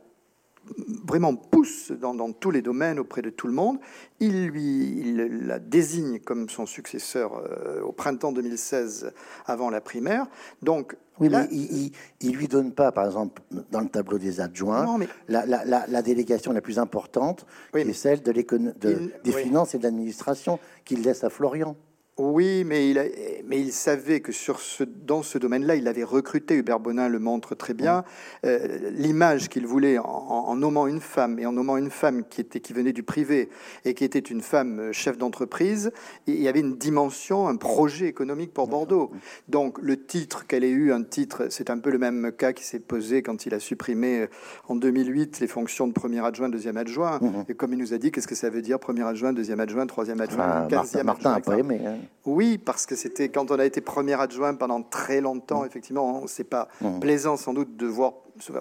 [1.05, 3.79] vraiment pousse dans, tous les domaines auprès de tout le monde.
[4.19, 9.11] Il, lui, il la désigne comme son successeur euh, au printemps 2016,
[9.45, 10.27] avant la primaire.
[10.61, 11.91] Donc, oui, mais il,
[12.21, 13.41] il, lui donne pas, par exemple,
[13.71, 19.31] dans le tableau des adjoints, la, délégation la plus importante, qui est celle de des
[19.31, 21.75] finances et de l'administration, qu'il laisse à Florian.
[22.17, 23.11] Oui, mais il,
[23.45, 27.19] mais il savait que sur ce, dans ce domaine-là, il avait recruté, Hubert Bonin le
[27.19, 28.03] montre très bien,
[28.43, 32.59] euh, l'image qu'il voulait en, nommant une femme, et en nommant une femme qui, était,
[32.59, 33.49] qui venait du privé
[33.85, 35.91] et qui était une femme euh, chef d'entreprise,
[36.25, 39.11] il y avait une dimension, un projet économique pour Bordeaux.
[39.47, 42.63] Donc le titre qu'elle ait eu, un titre, c'est un peu le même cas qui
[42.63, 44.27] s'est posé quand il a supprimé euh,
[44.67, 47.19] en 2008 les fonctions de premier adjoint, deuxième adjoint.
[47.21, 47.45] Mmh.
[47.49, 49.85] Et comme il nous a dit, qu'est-ce que ça veut dire, premier adjoint, deuxième adjoint,
[49.85, 51.79] troisième adjoint, quinzième Martin, Martin a pas aimé.
[51.85, 52.06] Hein.
[52.25, 55.67] Oui, parce que c'était quand on a été premier adjoint pendant très longtemps, mm.
[55.67, 56.99] effectivement, c'est pas mm.
[56.99, 58.13] plaisant sans doute de voir.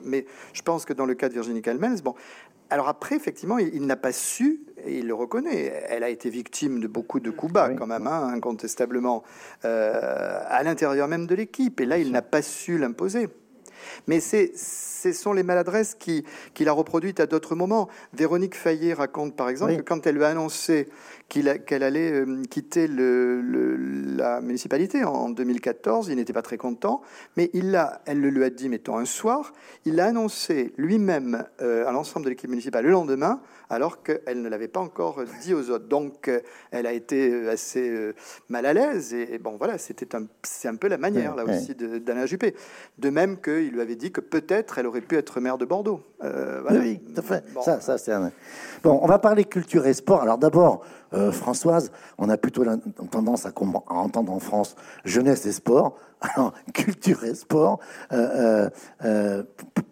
[0.04, 2.14] Mais je pense que dans le cas de Virginie Calmels, bon.
[2.68, 6.80] Alors après, effectivement, il, n'a pas su, et il le reconnaît, elle a été victime
[6.80, 9.22] de beaucoup de coups bas quand même, hein, incontestablement,
[9.64, 11.80] euh, à l'intérieur même de l'équipe.
[11.80, 13.28] Et là, il n'a pas su l'imposer.
[14.08, 14.52] Mais c'est,
[15.12, 17.88] ce sont les maladresses qu'il qui a reproduites à d'autres moments.
[18.12, 20.88] Véronique Fayet raconte par exemple que quand elle lui a annoncé
[21.28, 23.40] qu'elle allait euh, quitter le,
[24.16, 27.02] la municipalité en 2014, il n'était pas très content,
[27.36, 27.76] mais il
[28.06, 29.52] elle le lui a dit, mettons, un soir,
[29.84, 34.48] il l'a annoncé lui-même euh, à l'ensemble de l'équipe municipale le lendemain, alors qu'elle ne
[34.48, 35.88] l'avait pas encore dit aux autres.
[35.88, 36.40] Donc, euh,
[36.70, 38.12] elle a été assez
[38.48, 41.74] mal à l'aise, et, bon, voilà, c'était un, c'est un peu la manière, là aussi,
[41.74, 42.54] d'Alain Juppé.
[42.98, 46.00] De même qu'il lui avait dit que peut-être elle aurait pu être maire de Bordeaux.
[46.70, 47.44] Oui, tout à fait.
[47.62, 48.12] Ça, ça c'est
[48.82, 50.22] Bon, on va parler culture et sport.
[50.22, 50.82] Alors d'abord,
[51.12, 52.64] euh, Françoise, on a plutôt
[53.10, 53.52] tendance à,
[53.88, 57.78] entendre en France jeunesse et sport, alors culture et sport.
[58.12, 58.68] Euh,
[59.04, 59.42] euh,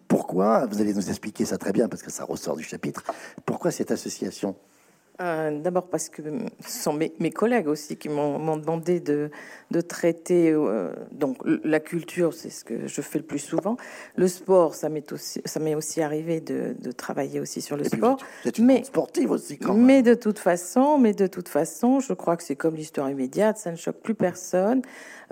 [0.07, 3.03] pourquoi Vous allez nous expliquer ça très bien parce que ça ressort du chapitre.
[3.45, 4.55] Pourquoi cette association?
[5.21, 6.21] Euh, d'abord parce que
[6.65, 9.29] ce sont mes, collègues aussi qui m'ont demandé de,
[9.71, 13.77] de traiter euh, donc la culture, c'est ce que je fais le plus souvent.
[14.17, 17.85] Le sport, ça m'est aussi ça m'est aussi arrivé de, de, travailler aussi sur le
[17.85, 18.17] sport.
[18.59, 22.43] mais sportive aussi quand Mais de toute façon, mais de toute façon, je crois que
[22.43, 24.81] c'est comme l'histoire immédiate, ça ne choque plus personne.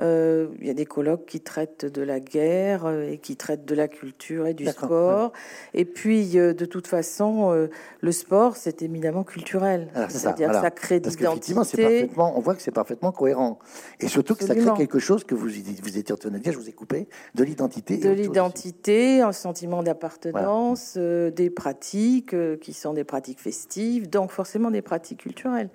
[0.01, 3.75] Euh, il y a des colloques qui traitent de la guerre et qui traitent de
[3.75, 5.33] la culture et du sport.
[5.73, 7.69] Et puis, de toute façon,
[8.01, 9.72] le sport, c'est éminemment culturel.
[10.09, 13.59] C'est-à-dire ça, crée parfaitement, on voit que c'est parfaitement cohérent.
[13.99, 16.53] Et surtout que ça crée quelque chose que vous, vous étiez en train de dire,
[16.53, 17.97] je vous ai coupé, de l'identité.
[17.97, 24.31] De l'identité, un sentiment d'appartenance, euh, des pratiques euh, qui sont des pratiques festives, donc
[24.31, 25.69] forcément des pratiques culturelles.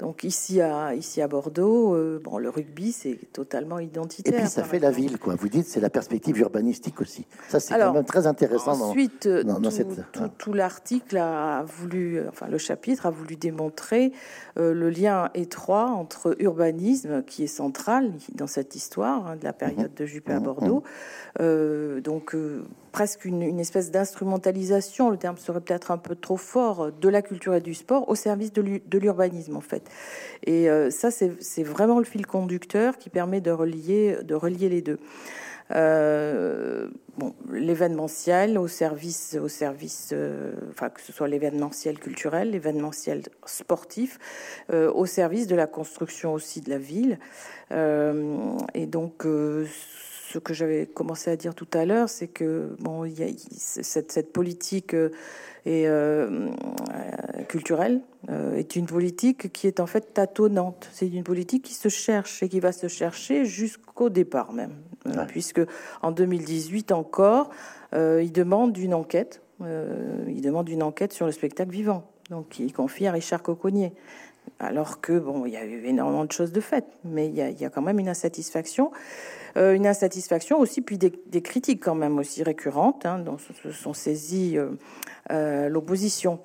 [0.00, 4.32] Donc ici à, ici à Bordeaux, euh, bon, le rugby, c'est totalement identitaire.
[4.32, 5.34] Et puis ça fait la ville, quoi.
[5.34, 7.26] Vous dites, c'est la perspective urbanistique aussi.
[7.48, 8.80] Ça, c'est quand même très intéressant.
[8.80, 9.88] Ensuite, dans, tout, cette...
[10.38, 14.12] tout, l'article a voulu, enfin le chapitre a voulu démontrer
[14.58, 19.52] euh, le lien étroit entre urbanisme, qui est central dans cette histoire hein, de la
[19.52, 21.42] période de Juppé à mmh, Bordeaux, mmh.
[21.42, 22.34] euh, donc
[22.92, 27.54] presque une, espèce d'instrumentalisation, le terme serait peut-être un peu trop fort, de la culture
[27.54, 29.89] et du sport au service de l'urbanisme en fait.
[30.44, 34.82] Et euh, ça, c'est vraiment le fil conducteur qui permet de relier, de relier les
[34.82, 34.98] deux.
[35.72, 43.22] Euh, bon, l'événementiel au service, au service, euh, enfin que ce soit l'événementiel culturel, l'événementiel
[43.44, 44.18] sportif,
[44.72, 47.18] au service de la construction aussi de la ville.
[47.70, 49.26] et donc
[50.32, 53.26] ce que j'avais commencé à dire tout à l'heure, c'est que bon, il y a
[53.56, 55.10] cette, cette politique euh,
[55.66, 56.48] et, euh,
[57.48, 60.88] culturelle euh, est une politique qui est en fait tâtonnante.
[60.92, 64.74] C'est une politique qui se cherche et qui va se chercher jusqu'au départ même,
[65.28, 65.62] puisque
[66.00, 67.50] en 2018 encore,
[67.92, 69.42] il demande une enquête.
[69.60, 72.04] il demande une enquête sur le spectacle vivant.
[72.30, 73.92] Donc, il confie à Richard Coconnier
[74.58, 77.42] alors que bon, il y a eu énormément de choses de faites, mais il y
[77.42, 78.90] a, il y a quand même une insatisfaction.
[79.56, 83.92] Euh, une insatisfaction aussi, puis des, critiques quand même aussi récurrentes, hein, dont se sont
[83.92, 84.70] saisies euh,
[85.30, 86.40] euh, l'opposition.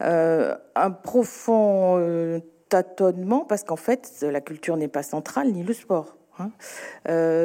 [0.00, 6.16] un profond tâtonnement, parce qu'en fait, la culture n'est pas centrale, ni le sport.
[6.38, 6.50] Hein.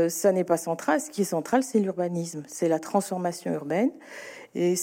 [0.10, 1.00] ça n'est pas central.
[1.00, 3.92] Ce qui est central, c'est l'urbanisme, c'est la transformation urbaine.
[4.56, 4.76] Et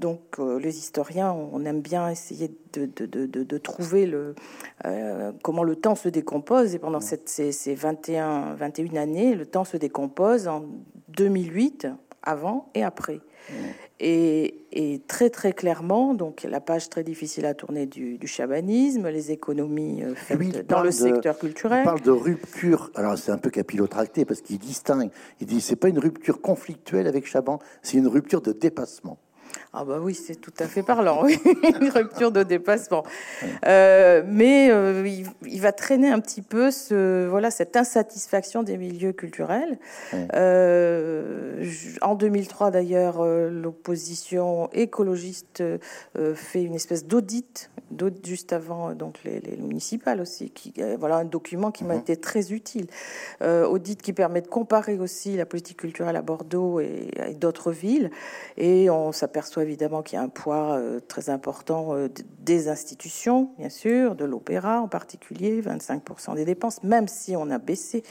[0.00, 4.34] donc, euh, les historiens, on aime bien essayer de, de, de, de trouver le,
[4.84, 6.74] euh, comment le temps se décompose.
[6.74, 10.64] Et pendant cette, ces, ces 21, 21 années, le temps se décompose en
[11.08, 11.86] 2008,
[12.22, 13.20] avant et après.
[14.00, 19.08] Et, et, très très clairement, donc la page très difficile à tourner du, du chabanisme,
[19.08, 21.82] les économies euh, faites dans le secteur culturel.
[21.82, 22.90] Il parle de rupture.
[22.96, 25.10] Alors c'est un peu capillotracté parce qu'il distingue.
[25.40, 29.18] Il dit c'est pas une rupture conflictuelle avec Chaban, c'est une rupture de dépassement.
[29.74, 31.26] Ah bah oui, c'est tout à fait parlant,
[31.80, 33.04] une rupture de déplacement.
[33.66, 35.08] Euh, mais euh,
[35.46, 39.78] il, va traîner un petit peu ce, voilà, cette insatisfaction des milieux culturels.
[40.34, 41.64] Euh,
[42.02, 45.62] en 2003, d'ailleurs, l'opposition écologiste
[46.34, 47.70] fait une espèce d'audit,
[48.26, 52.00] juste avant donc les, municipales aussi, qui, voilà un document qui m'a mhm.
[52.00, 52.88] été très utile.
[53.40, 58.10] audit qui permet de comparer aussi la politique culturelle à Bordeaux et, et d'autres villes,
[58.58, 62.08] et on s'aperçoit évidemment qu'il y a un poids euh, très important euh,
[62.40, 67.58] des institutions, bien sûr, de l'opéra en particulier, 25% des dépenses, même si on a
[67.58, 68.02] baissé.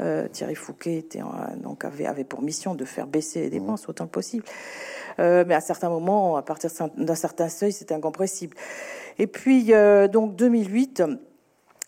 [0.00, 1.22] Euh, Thierry Fouquet était,
[1.62, 4.44] donc avait, avait pour mission de faire baisser les dépenses autant que possible.
[5.18, 8.56] mais à certains moments, à partir d'un certain seuil, c'est incompressible.
[9.18, 9.72] Et puis,
[10.12, 11.02] donc 2008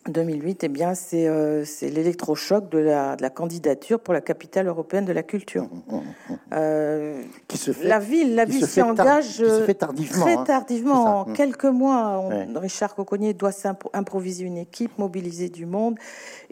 [0.09, 5.05] 2008, eh bien, euh, c'est l'électrochoc de la, de la, candidature pour la capitale européenne
[5.05, 5.65] de la culture.
[5.65, 9.43] Mmh, mmh, mmh, euh, qui se fait, la ville, la ville s'y engage
[9.79, 11.21] tardivement, très tardivement.
[11.21, 13.53] En quelques mois, Richard Coconnier doit
[13.93, 15.97] improviser une équipe, mobiliser du monde.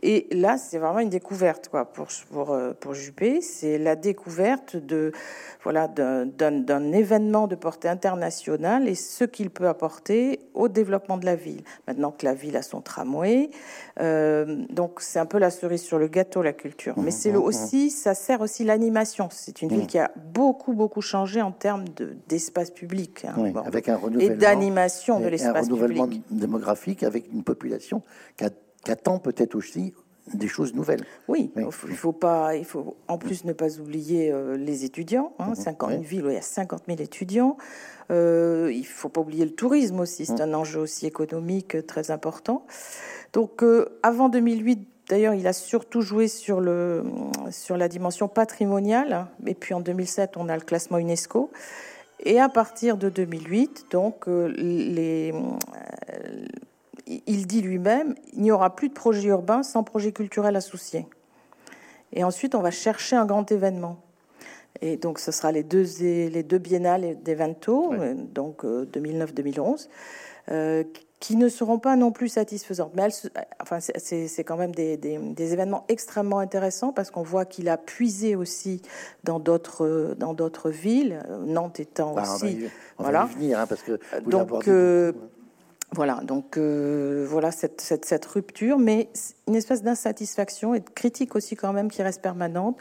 [0.03, 3.41] Et là, c'est vraiment une découverte quoi, pour, pour, euh, pour Juppé.
[3.41, 5.13] C'est la découverte de
[5.63, 11.35] voilà d'un événement de portée internationale et ce qu'il peut apporter au développement de la
[11.35, 11.63] ville.
[11.89, 13.46] Maintenant que la ville a son tramway,
[14.01, 16.95] euh, donc c'est un peu la cerise sur le gâteau la culture.
[16.99, 17.91] Mais c'est mmh, mmh, aussi, mmh.
[17.91, 19.29] ça sert aussi l'animation.
[19.31, 21.85] C'est une ville qui a beaucoup beaucoup changé en termes
[22.29, 25.83] d'espace public, hein, avec un renouvellement et d'animation de l'espace public.
[25.83, 28.03] Un renouvellement démographique avec une population
[28.37, 28.45] qui,
[28.91, 29.95] attend peut-être aussi
[30.35, 31.05] des choses nouvelles.
[31.29, 35.33] Oui, il faut pas, il faut en plus ne pas oublier euh, les étudiants.
[35.39, 35.91] Hein, mhm.
[35.93, 37.57] Une ville où il y a 50 000 étudiants.
[38.11, 40.27] Euh, il faut pas oublier le tourisme aussi.
[40.27, 40.55] C'est mhm.
[40.55, 42.67] un enjeu aussi économique euh, très important.
[43.33, 47.05] Donc, euh, avant 2008, D'ailleurs, il a surtout joué sur, le,
[47.53, 49.29] sur la dimension patrimoniale.
[49.47, 51.53] Et puis en 2007, on a le classement UNESCO.
[52.19, 55.33] Et à partir de 2008, donc, les,
[57.07, 61.07] il dit lui-même, il n'y aura plus de projet urbain sans projet culturel associé.
[62.13, 63.99] Et ensuite, on va chercher un grand événement.
[64.81, 67.95] Et donc, ce sera les deux, les deux biennales d'Evento,
[68.33, 69.89] donc 2009-2011,
[70.51, 70.85] euh, euh,
[71.19, 72.93] qui ne seront pas non plus satisfaisantes.
[72.95, 73.09] Mais
[73.61, 78.37] enfin, c'est quand même des, des, événements extrêmement intéressants parce qu'on voit qu'il a puisé
[78.37, 78.83] aussi
[79.25, 82.67] dans d'autres dans d'autres villes, Nantes étant bah, aussi.
[82.99, 83.25] voilà.
[83.25, 84.69] venir, hein, parce que donc.
[85.97, 89.09] Voilà, donc euh, voilà cette, cette, rupture, mais
[89.49, 92.77] une espèce d'insatisfaction et de critique aussi quand même qui reste permanente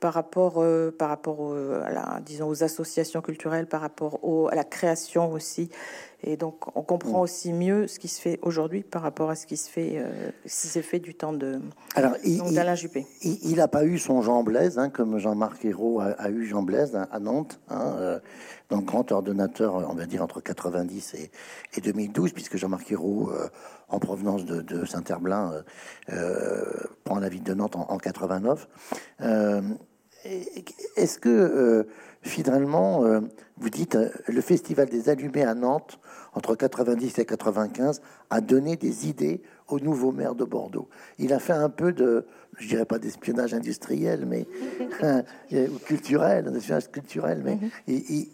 [0.00, 4.20] par rapport, euh, par rapport à la, disons, aux associations culturelles, par rapport
[4.50, 5.70] à la création aussi.
[6.24, 7.22] Et donc, on comprend mm.
[7.22, 10.30] aussi mieux ce qui se fait aujourd'hui par rapport à ce qui se fait, euh,
[10.46, 11.60] si s'est fait du temps de
[11.94, 13.06] d'Alain Juppé.
[13.22, 16.96] Il n'a pas eu son Jean Blaise, hein, comme Jean-Marc Ayrault a, eu Jean Blaise
[16.96, 17.60] hein, à Nantes.
[17.68, 18.18] Hein, euh,
[18.68, 23.48] donc, grand ordonnateur, on va dire, entre 90 et, 2012, puisque Jean-Marc Ayrault, euh,
[23.88, 25.62] en provenance de, Saint-Herblain,
[27.04, 28.68] prend la ville de Nantes en, en 89.
[30.96, 31.86] Est-ce que
[32.22, 33.20] finalement, euh,
[33.56, 35.98] vous dites, euh, le Festival des Allumés à Nantes,
[36.34, 38.00] entre 90 et 95,
[38.30, 40.88] a donné des idées au nouveau maire de Bordeaux?
[41.18, 42.26] Il a fait un peu de,
[42.58, 44.46] je dirais pas d'espionnage industriel, mais
[45.52, 47.70] ou culturel, d'espionnage culturel, mais mhm.
[47.86, 48.28] il,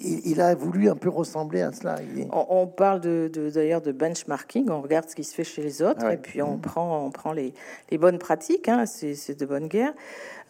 [0.00, 1.96] il, a voulu un peu ressembler à cela.
[2.30, 6.04] On, parle de, d'ailleurs de, benchmarking, on regarde ce qui se fait chez les autres
[6.10, 6.60] et puis on mmh.
[6.60, 7.54] prend, on prend les,
[7.90, 9.92] les bonnes pratiques, hein, c'est, de bonne guerre.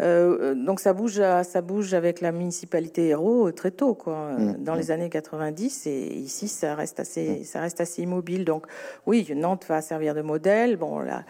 [0.02, 4.56] Euh, donc ça bouge, ça bouge avec la municipalité héros très tôt, quoi, mmh.
[4.58, 4.90] dans les mmh.
[4.90, 8.44] années 90 et ici ça reste assez, ça reste assez immobile.
[8.44, 8.66] Donc
[9.06, 10.76] oui, Nantes va servir de modèle.
[10.76, 11.24] Bon là.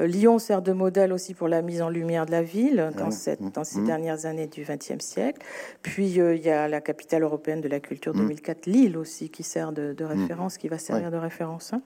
[0.00, 3.10] Euh, Lyon sert de modèle aussi pour la mise en lumière de la ville dans,
[3.10, 5.42] cette, dans ces dernières années du XXe siècle.
[5.82, 8.70] Puis euh, il y a la capitale européenne de la culture 2004, mmh.
[8.70, 11.72] Lille aussi, qui sert de, référence, qui va servir de référence.
[11.72, 11.82] Hein.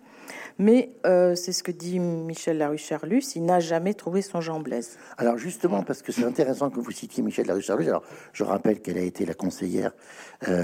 [0.58, 4.98] Mais euh, c'est ce que dit Michel Larucharlus, il n'a jamais trouvé son Jean Blaise.
[5.18, 8.02] Alors justement, parce que c'est intéressant que vous citiez Michel Larucharlus, alors
[8.32, 9.92] je rappelle qu'elle a été la conseillère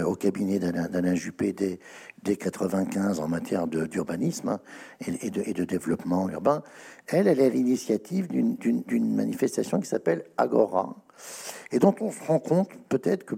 [0.07, 1.79] au cabinet d'Alain Juppé dès,
[2.23, 4.61] dès 95 en matière d'urbanisme hein,
[5.07, 6.63] et, de, développement urbain.
[7.07, 10.97] Elle, elle est à l'initiative d'une manifestation qui s'appelle Agora,
[11.71, 13.35] et dont on se rend compte peut-être que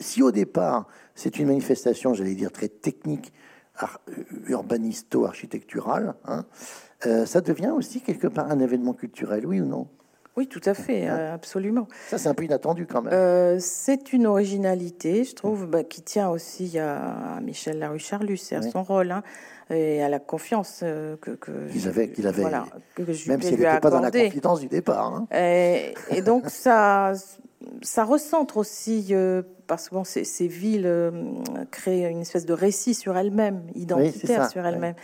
[0.00, 3.32] si au départ c'est une manifestation, j'allais dire très technique,
[4.46, 6.44] urbanisto-architecturale, hein,
[7.06, 9.88] euh, ça devient aussi quelque part un événement culturel, oui ou non?
[10.36, 11.30] Oui, tout à fait, hein?
[11.32, 11.88] absolument.
[12.08, 13.12] Ça, c'est un peu inattendu quand même.
[13.14, 18.62] Euh, c'est une originalité, je trouve, bah, qui tient aussi à, Michel Larucharlus et à
[18.62, 19.12] son rôle.
[19.12, 19.22] Hein
[19.70, 21.32] et à la confiance euh, que,
[21.70, 25.14] qu'il avait, qu'il avait, même s'il n'était pas dans la confidence du départ.
[25.14, 25.26] Hein.
[25.32, 27.14] Et, donc ça,
[27.82, 31.10] ça recentre aussi, euh, parce que bon, ces, ces villes euh,
[31.70, 34.94] créent une espèce de récit sur elles-mêmes, identitaire sur elles-mêmes.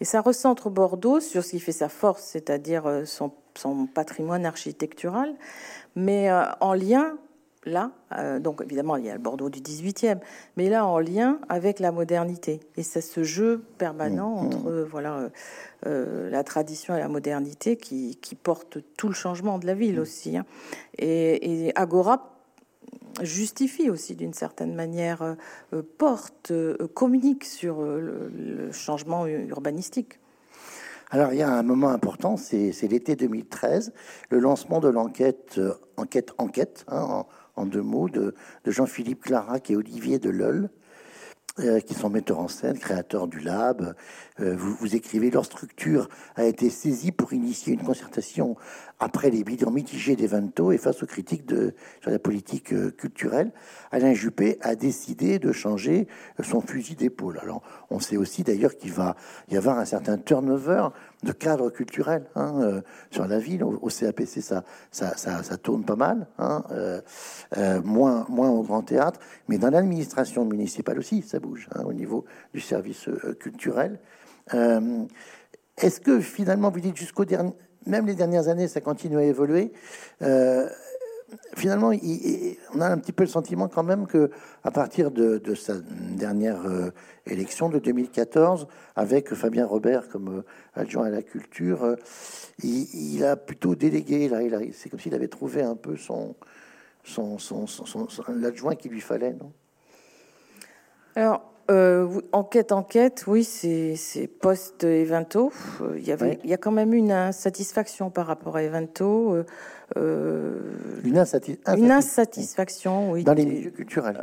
[0.00, 4.46] Et ça recentre Bordeaux sur ce qui fait sa force, c'est-à-dire euh, son, son, patrimoine
[4.46, 5.34] architectural,
[5.96, 7.16] mais en lien,
[7.64, 7.92] là,
[8.40, 10.18] donc évidemment, il y a le Bordeaux du 18e,
[10.56, 12.60] mais là, en lien avec la modernité.
[12.76, 14.54] Et c'est ce jeu permanent mmh, mmh.
[14.54, 15.30] entre, voilà
[15.86, 20.02] euh, la tradition et la modernité qui, portent tout le changement de la ville mm.
[20.02, 20.36] aussi.
[20.36, 20.44] Hein.
[20.98, 22.36] Et, Agora
[23.22, 25.22] justifie aussi d'une certaine manière,
[25.72, 30.18] euh, porte, euh, communique sur le, changement urbanistique.
[31.10, 33.92] Alors il y a un moment important, c'est l'été 2013,
[34.28, 35.60] le lancement de l'enquête
[35.96, 37.26] Enquête Enquête, hein, en,
[37.58, 38.34] deux mots, de,
[38.66, 40.68] Jean-Philippe Clarac et Olivier Deleuil,
[41.58, 43.94] euh, qui sont metteurs en scène, créateurs du lab.
[44.38, 48.56] Euh, vous, vous, écrivez leur structure a été saisie pour initier une concertation
[49.00, 51.44] après les bilans mitigés des Vento et face aux critiques
[52.00, 53.50] sur la politique euh, culturelle.
[53.90, 56.06] Alain Juppé a décidé de changer
[56.40, 57.38] son fusil d'épaule.
[57.42, 59.16] Alors, on sait aussi d'ailleurs qu'il va
[59.50, 60.88] y avoir un certain turnover
[61.22, 63.64] de cadre culturel hein, sur la ville.
[63.64, 66.62] Au, CAPC, ça, ça, tourne pas mal, hein,
[67.84, 72.24] moins, au Grand Théâtre, mais dans l'administration municipale aussi, ça bouge hein, au niveau
[72.54, 73.98] du service euh, culturel.
[74.54, 75.04] Euh,
[75.76, 77.52] est-ce que finalement, vous dites jusqu'au dernier,
[77.86, 79.72] même les dernières années, ça continue à évoluer
[80.22, 80.68] euh,
[81.54, 81.92] Finalement,
[82.74, 84.32] on a un petit peu le sentiment quand même que
[84.64, 86.62] à partir de, sa dernière
[87.24, 88.66] élection de 2014,
[88.96, 90.42] avec Fabien Robert comme
[90.74, 91.94] adjoint à la culture,
[92.64, 94.28] il, a plutôt délégué.
[94.28, 94.40] Là,
[94.72, 96.34] c'est comme s'il avait trouvé un peu son,
[97.04, 99.52] son, son, son l'adjoint qu'il lui fallait, non?
[101.14, 105.52] Alors, euh, enquête, enquête, oui, c'est post-Evento.
[105.96, 109.34] Il y avait, il y a quand même une insatisfaction par rapport à Evento.
[109.34, 109.44] Euh,
[109.96, 110.58] euh
[111.04, 111.84] une, insatisfaction.
[111.84, 113.24] une, insatisfaction, oui.
[113.24, 114.18] Dans les milieux culturels.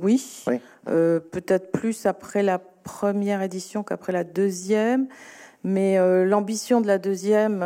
[0.00, 0.44] Oui.
[0.46, 0.60] oui.
[0.86, 5.08] Peut-être plus après la première édition qu'après la deuxième.
[5.64, 7.64] Mais l'ambition de la deuxième,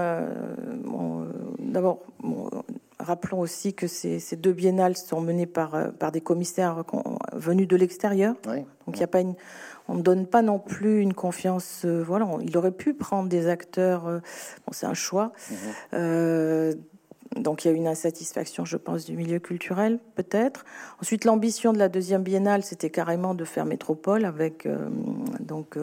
[0.84, 1.26] bon,
[1.58, 2.48] d'abord, bon,
[3.00, 6.84] Rappelons aussi que ces, deux biennales sont menées par, euh, par des commissaires
[7.32, 8.34] venus de l'extérieur.
[8.44, 9.34] Donc il y a pas une,
[9.88, 11.82] on ne donne pas non plus une confiance.
[11.84, 14.06] Euh, voilà, il aurait pu prendre des acteurs.
[14.06, 14.18] Euh,
[14.66, 15.32] bon, c'est un choix.
[15.50, 16.74] Mhm.
[17.36, 20.64] donc il y a une insatisfaction, je pense, du milieu culturel, peut-être.
[21.00, 24.68] Ensuite, l'ambition de la deuxième biennale, c'était carrément de faire métropole avec
[25.38, 25.78] donc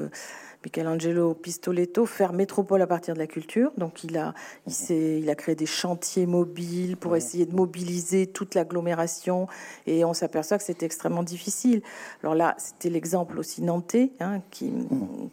[0.64, 3.72] Michelangelo Pistoletto, faire métropole à partir de la culture.
[3.78, 4.34] Donc il a,
[4.66, 9.48] il, il a créé des chantiers mobiles pour essayer de mobiliser toute l'agglomération
[9.86, 11.82] et on s'aperçoit que c'était extrêmement difficile.
[12.24, 14.74] Alors là, c'était l'exemple aussi nantais hein, qui,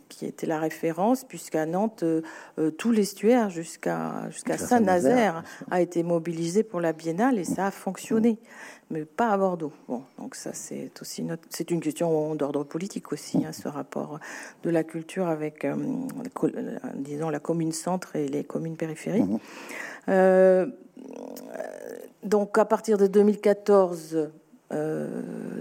[0.09, 2.22] qui était la référence, puisqu'à Nantes, euh,
[2.59, 7.70] euh, tout l'estuaire jusqu'à jusqu'à Saint-Nazaire a été mobilisé pour la biennale et ça a
[7.70, 8.39] fonctionné
[8.95, 9.72] mais pas à Bordeaux.
[9.88, 14.20] Bon, donc ça c'est aussi c'est une question d'ordre politique aussi, hein, ce rapport
[14.62, 15.74] de la culture avec, euh,
[16.95, 19.24] disons, la commune centre et les communes périphériques.
[19.24, 19.38] Mmh.
[20.09, 20.66] Euh,
[22.22, 24.28] donc à partir de 2014, euh,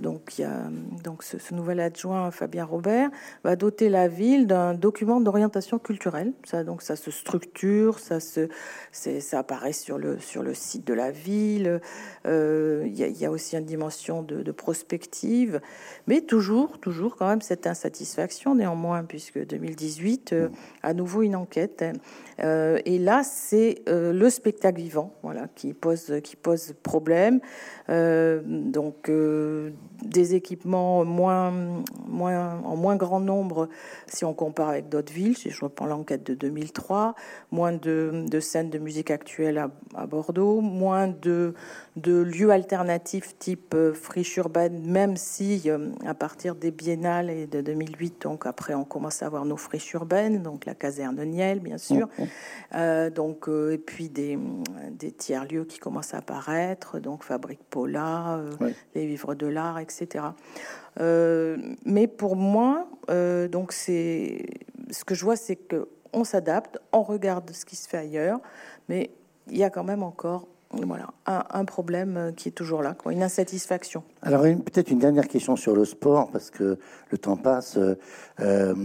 [0.02, 0.70] donc, il y a,
[1.04, 3.10] donc ce, nouvel adjoint, Fabien Robert,
[3.44, 6.34] va doter la ville d'un document d'orientation culturelle.
[6.46, 8.48] Ça, donc, ça se structure, ça, se,
[8.92, 10.18] ça apparaît sur le,
[10.54, 11.82] site de la ville.
[12.26, 15.62] Euh, il, y a, aussi une dimension de, prospective,
[16.08, 20.50] mais toujours, toujours quand même cette insatisfaction néanmoins, puisque 2018, euh,
[20.82, 21.84] à nouveau une enquête.
[22.40, 27.40] et là, c'est le spectacle vivant, voilà, qui pose, qui pose problème.
[27.88, 29.72] donc donc euh,
[30.04, 31.52] des équipements moins,
[32.08, 33.70] moins, en moins grand nombre
[34.08, 35.38] si on compare avec d'autres villes.
[35.38, 37.16] Si je reprends l'enquête de 2003,
[37.52, 39.58] moins de, scènes de musique actuelle
[39.96, 41.54] à, Bordeaux, moins de,
[41.96, 47.48] de, lieux alternatifs type euh, friche urbaine, même si euh, à partir des biennales et
[47.48, 51.62] de 2008, donc après on commence à avoir nos friches urbaines, donc la caserne Niel
[51.62, 53.10] bien sûr, mmh, mmh.
[53.12, 54.38] donc et puis des,
[54.92, 58.42] des tiers lieux qui commencent à apparaître, donc Fabrique Paula,
[58.96, 60.26] les vivres de l'art, etc.
[61.00, 64.46] Euh, mais pour moi, euh, donc c'est
[64.92, 68.40] ce que je vois, c'est que on s'adapte, on regarde ce qui se fait ailleurs,
[68.88, 69.10] mais
[69.50, 70.48] il y a quand même encore
[70.82, 74.04] voilà, un, problème qui est toujours là, quoi, une insatisfaction.
[74.24, 76.80] Alors peut-être une dernière question sur le sport, parce que
[77.12, 77.78] le temps passe.
[78.40, 78.76] Euh,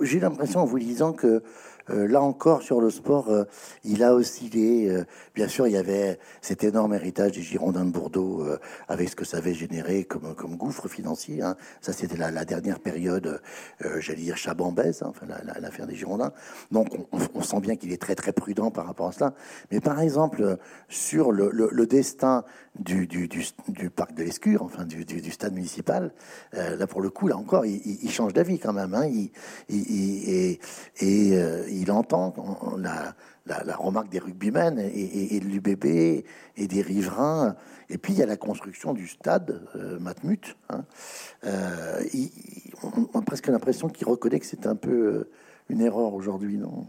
[0.00, 1.42] J'ai l'impression en vous lisant que
[1.90, 3.44] euh, là encore, sur le sport, euh,
[3.84, 4.88] il a oscillé.
[4.90, 5.04] Euh,
[5.34, 8.46] bien sûr, il y avait cet énorme héritage des Girondins de Bordeaux,
[8.88, 11.42] avec ce que ça avait généré comme, gouffre financier.
[11.42, 11.56] Hein.
[11.80, 13.40] Ça, c'était la, dernière période,
[13.98, 15.26] j'allais dire, chabambaise, hein, enfin,
[15.60, 16.32] l'affaire des Girondins.
[16.70, 16.88] Donc,
[17.34, 19.34] on, sent bien qu'il est très, très prudent par rapport à cela.
[19.70, 20.58] Mais par exemple,
[20.88, 22.44] sur le, destin
[22.78, 23.06] du,
[23.94, 26.12] parc de l'Escure, enfin, du, stade municipal,
[26.52, 28.94] là, pour le coup, là encore, il, change d'avis quand même.
[28.94, 29.08] Hein.
[31.72, 32.34] Il entend
[32.78, 35.84] la, remarque des rugbymen et, de l'UBB
[36.56, 37.56] et des riverains.
[37.88, 40.56] Et puis il y a la construction du stade euh, Matmut.
[40.70, 40.84] Hein.
[41.44, 42.02] Euh,
[43.14, 45.30] on a presque l'impression qu'il reconnaît que c'est un peu euh,
[45.68, 46.86] une erreur aujourd'hui, non?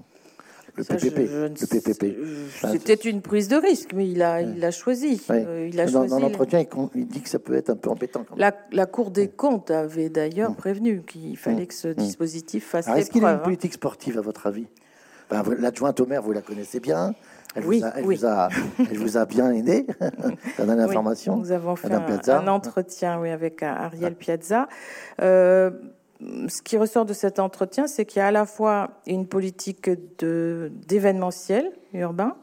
[0.75, 1.17] Le PPP.
[1.17, 2.17] le PPP.
[2.71, 5.21] C'était une prise de risque, mais il a, il a choisi.
[5.29, 6.65] il a dans, l'entretien,
[6.95, 8.25] il, dit que ça peut être un peu embêtant.
[8.37, 13.25] La, Cour des comptes avait d'ailleurs prévenu qu'il fallait que ce dispositif fasse Est-ce qu'il
[13.25, 13.39] a une hein.
[13.39, 14.67] politique sportive à votre avis?
[15.57, 17.15] L'adjointe au maire, vous la connaissez bien.
[17.55, 18.49] Elle, oui, vous, a, elle, vous, a,
[18.79, 19.85] elle vous a bien aidé.
[20.57, 21.37] dans l'information.
[21.37, 24.67] Nous avons fait un, entretien oui, avec Ariel Piazza.
[25.21, 25.71] Euh,
[26.47, 29.89] ce qui ressort de cet entretien, c'est qu'il y a à la fois une politique
[30.19, 32.37] d'événementiel urbain,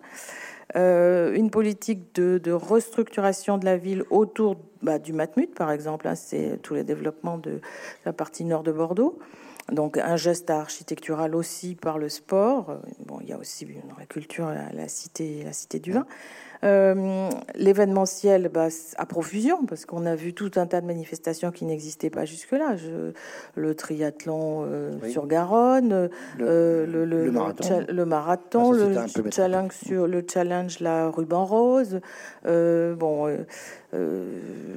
[0.77, 6.07] euh, une politique de, restructuration de la ville autour bah, du Matmut, par exemple.
[6.09, 7.61] Hein, c'est tous les développements de
[8.05, 9.19] la partie nord de Bordeaux.
[9.71, 12.81] Donc un geste architectural aussi par le sport.
[13.07, 16.07] Bon, il y a aussi dans la culture la, cité, la cité du vin.
[16.63, 21.65] Euh, l'événementiel, bah, à profusion, parce qu'on a vu tout un tas de manifestations qui
[21.65, 22.77] n'existaient pas jusque-là.
[23.55, 27.31] le triathlon euh, sur Garonne, le, euh, le, le,
[28.05, 28.95] marathon, le,
[29.31, 32.01] challenge sur le challenge la ruban rose.
[32.45, 33.27] bon
[33.93, 34.69] le,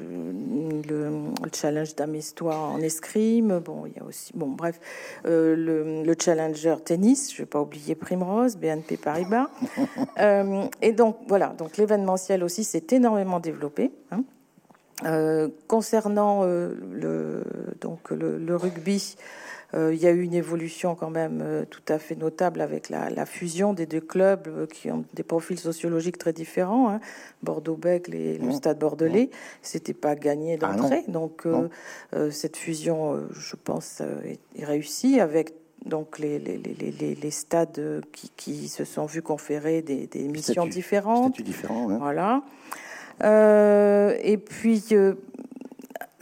[1.54, 3.60] challenge d'Amestois en escrime.
[3.60, 4.80] Bon, il y a aussi, bon, bref,
[5.26, 7.34] le, challenger tennis.
[7.34, 9.50] Je vais pas oublier Primrose, BNP Paribas.
[10.82, 13.92] Et donc voilà, donc l'événementiel aussi s'est énormément développé.
[14.12, 14.24] Hein.
[15.68, 17.44] concernant le,
[17.82, 19.16] donc le rugby,
[19.76, 22.90] euh, il y a eu une évolution quand même euh, tout à fait notable avec
[22.90, 26.90] la, fusion des deux clubs euh, qui ont des profils sociologiques très différents.
[26.90, 27.00] Hein.
[27.42, 28.52] Bordeaux-Bègles et le.
[28.54, 31.04] Stade Bordelais, c'était pas gagné ah d'entrée.
[31.08, 31.48] donc
[32.30, 35.54] cette fusion, je pense, est, réussie avec
[35.86, 40.66] donc les, les, les, les stades qui, qui, se sont vus conférer des, des missions
[40.66, 41.42] différentes.
[41.42, 41.88] différents.
[41.98, 42.44] Voilà.
[43.22, 44.84] et puis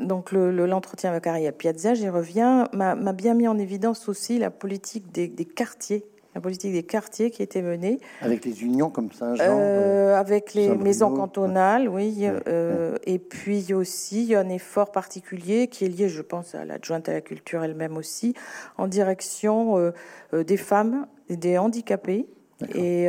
[0.01, 4.49] donc l'entretien le, avec Ariel Piazza, j'y reviens, m'a bien mis en évidence aussi la
[4.49, 6.03] politique des, quartiers
[6.35, 7.99] la politique des quartiers qui était menée.
[8.21, 12.25] Avec les unions comme Saint-Jean euh, Avec les maisons cantonales, oui.
[12.47, 17.13] Euh, et puis aussi un effort particulier qui est lié, je pense, à l'adjointe à
[17.13, 18.33] la culture elle-même aussi,
[18.77, 22.27] en direction euh, des femmes des handicapés.
[22.75, 23.07] Et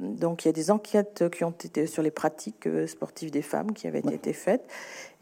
[0.00, 3.72] donc il y a des enquêtes qui ont été sur les pratiques sportives des femmes
[3.72, 4.64] qui avaient été faites.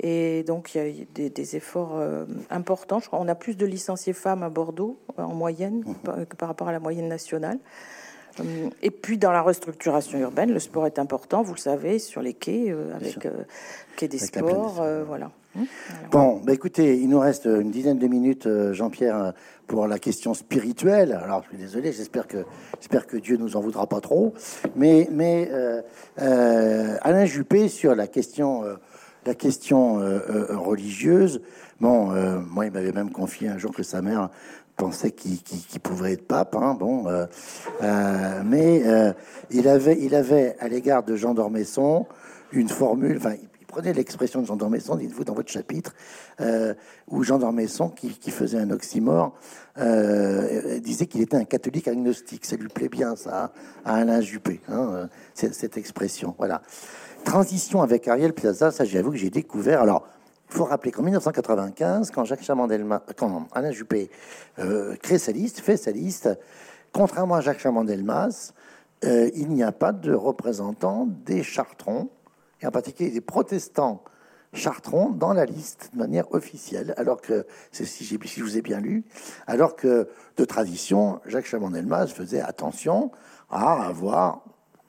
[0.03, 3.01] Et donc, il y a des, des efforts euh, importants.
[3.01, 6.25] Je crois qu'on a plus de licenciés femmes à Bordeaux euh, en moyenne mmh.
[6.25, 7.59] que par rapport à la moyenne nationale.
[8.41, 12.23] Euh, et puis dans la restructuration urbaine, le sport est important, vous le savez, sur
[12.23, 13.29] les quais, avec
[13.97, 15.31] quai des sports, mmh, voilà.
[16.13, 19.35] Bon, bah écoutez, il nous reste une dizaine de minutes, Jean-Pierre,
[19.71, 21.19] pour la question spirituelle.
[21.23, 22.45] Alors, je suis désolé, j'espère que,
[22.81, 24.35] j'espère que Dieu nous en voudra pas trop.
[24.75, 25.51] Mais, mais
[26.17, 28.65] Alain Juppé, sur la question
[29.27, 31.43] la question euh, euh, religieuse,
[31.81, 34.31] bon, euh, moi, il m'avait même confié un jour que sa mère
[34.77, 37.05] pensait qu'il pouvait être pape, hein, bon,
[38.47, 38.83] mais
[39.51, 42.07] il avait, il avait à l'égard de Jean d'Ormesson
[42.53, 43.35] une formule, enfin,
[43.71, 45.95] prenait l'expression de Jean d'Ormesson, dites-vous dans votre chapitre,
[47.09, 49.35] où Jean d'Ormesson, qui, faisait un oxymore,
[49.77, 52.45] disait qu'il était un catholique agnostique.
[52.45, 53.53] Ça lui plaît bien, ça,
[53.85, 56.35] à Alain Juppé, hein, cette expression.
[56.39, 56.63] Voilà.
[57.25, 59.83] Transition avec Ariel Plaza, ça j'avoue que j'ai découvert.
[59.83, 60.07] Alors,
[60.51, 64.11] il faut rappeler qu'en 1995, quand Jacques Chamandelmas, quand Alain Juppé
[64.59, 66.29] euh, crée sa liste, fait sa liste,
[66.93, 68.53] contrairement à Jacques Chamandelmas,
[69.05, 72.09] euh, il n'y a pas de représentants des chartrons,
[72.61, 74.05] et en particulier des protestants
[74.53, 79.05] chartrons, dans la liste de manière officielle, alors que, si, je vous ai bien lu,
[79.47, 83.13] alors que de tradition, Jacques Chamandelmas faisait attention
[83.49, 84.43] à avoir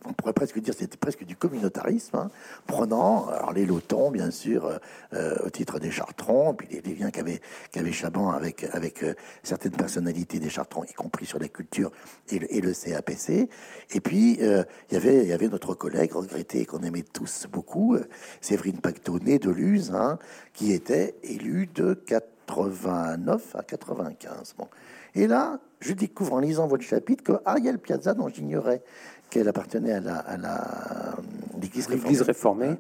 [0.06, 2.32] on pourrait presque dire c'était presque du communautarisme, hein,
[2.68, 4.78] prenant alors les lotons bien sûr euh,
[5.14, 10.40] euh, au titre des chartrons, puis les, liens qu'avait Chaban avec avec euh, certaines personnalités
[10.40, 11.92] des chartrons, y compris sur la culture
[12.30, 13.50] et le, CAPC.
[13.94, 17.98] Et puis il y avait il y avait notre collègue regretté qu'on aimait tous beaucoup,
[18.40, 20.18] Séverine Pacto, de Luz, hein,
[20.54, 24.56] qui était élu de 89 à 95.
[24.58, 24.68] Bon.
[25.16, 28.82] Et là, je découvre en lisant votre chapitre que Ariel Piazza, dont j'ignorais
[29.32, 30.00] qu'elle appartenait à
[31.60, 32.76] l'Église la, réformée, réformée,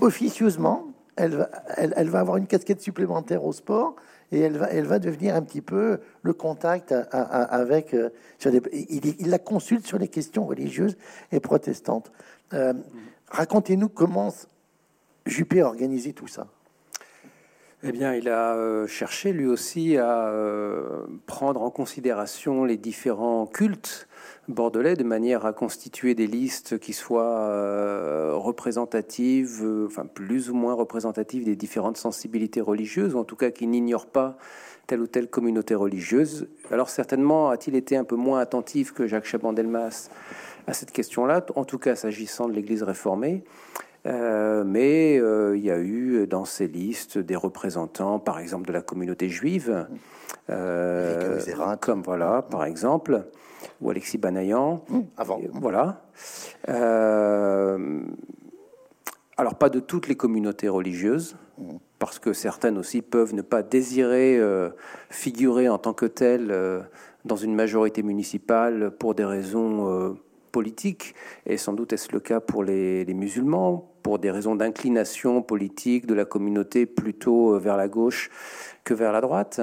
[0.00, 3.96] officieusement, elle va, elle, va avoir une casquette supplémentaire au sport
[4.32, 7.92] et elle va, elle va devenir un petit peu le contact avec.
[7.92, 8.08] Euh,
[8.38, 10.96] sur il, la consulte sur les questions religieuses
[11.32, 12.10] et protestantes.
[12.52, 12.72] Euh,
[13.28, 14.32] racontez-nous comment
[15.26, 16.46] Juppé a organisé tout ça.
[17.86, 20.32] Eh bien, il a euh, cherché lui aussi à
[21.26, 24.08] prendre en considération les différents cultes
[24.48, 30.54] bordelais de manière à constituer des listes qui soient euh, représentatives, euh, enfin plus ou
[30.54, 34.36] moins représentatives des différentes sensibilités religieuses, ou en tout cas qui n'ignorent pas
[34.86, 36.48] telle ou telle communauté religieuse.
[36.70, 40.10] Alors certainement a-t-il été un peu moins attentif que Jacques Chaban-Delmas
[40.66, 43.44] à cette question-là, en tout cas s'agissant de l'Église réformée.
[44.06, 48.82] Euh, mais il y a eu dans ces listes des représentants, par exemple, de la
[48.82, 49.86] communauté juive,
[50.46, 53.24] comme voilà, par exemple
[53.80, 54.82] ou Alexis Banayan.
[54.88, 55.40] Mmh, avant.
[55.52, 56.02] Voilà.
[56.68, 58.00] Euh,
[59.36, 61.76] alors, pas de toutes les communautés religieuses, mmh.
[61.98, 64.70] parce que certaines aussi peuvent ne pas désirer euh,
[65.10, 66.80] figurer en tant que telles euh,
[67.24, 70.16] dans une majorité municipale pour des raisons
[70.54, 71.14] politiques.
[71.46, 76.06] Et sans doute est-ce le cas pour les, les musulmans, pour des raisons d'inclination politique
[76.06, 78.30] de la communauté plutôt vers la gauche
[78.84, 79.60] que vers la droite.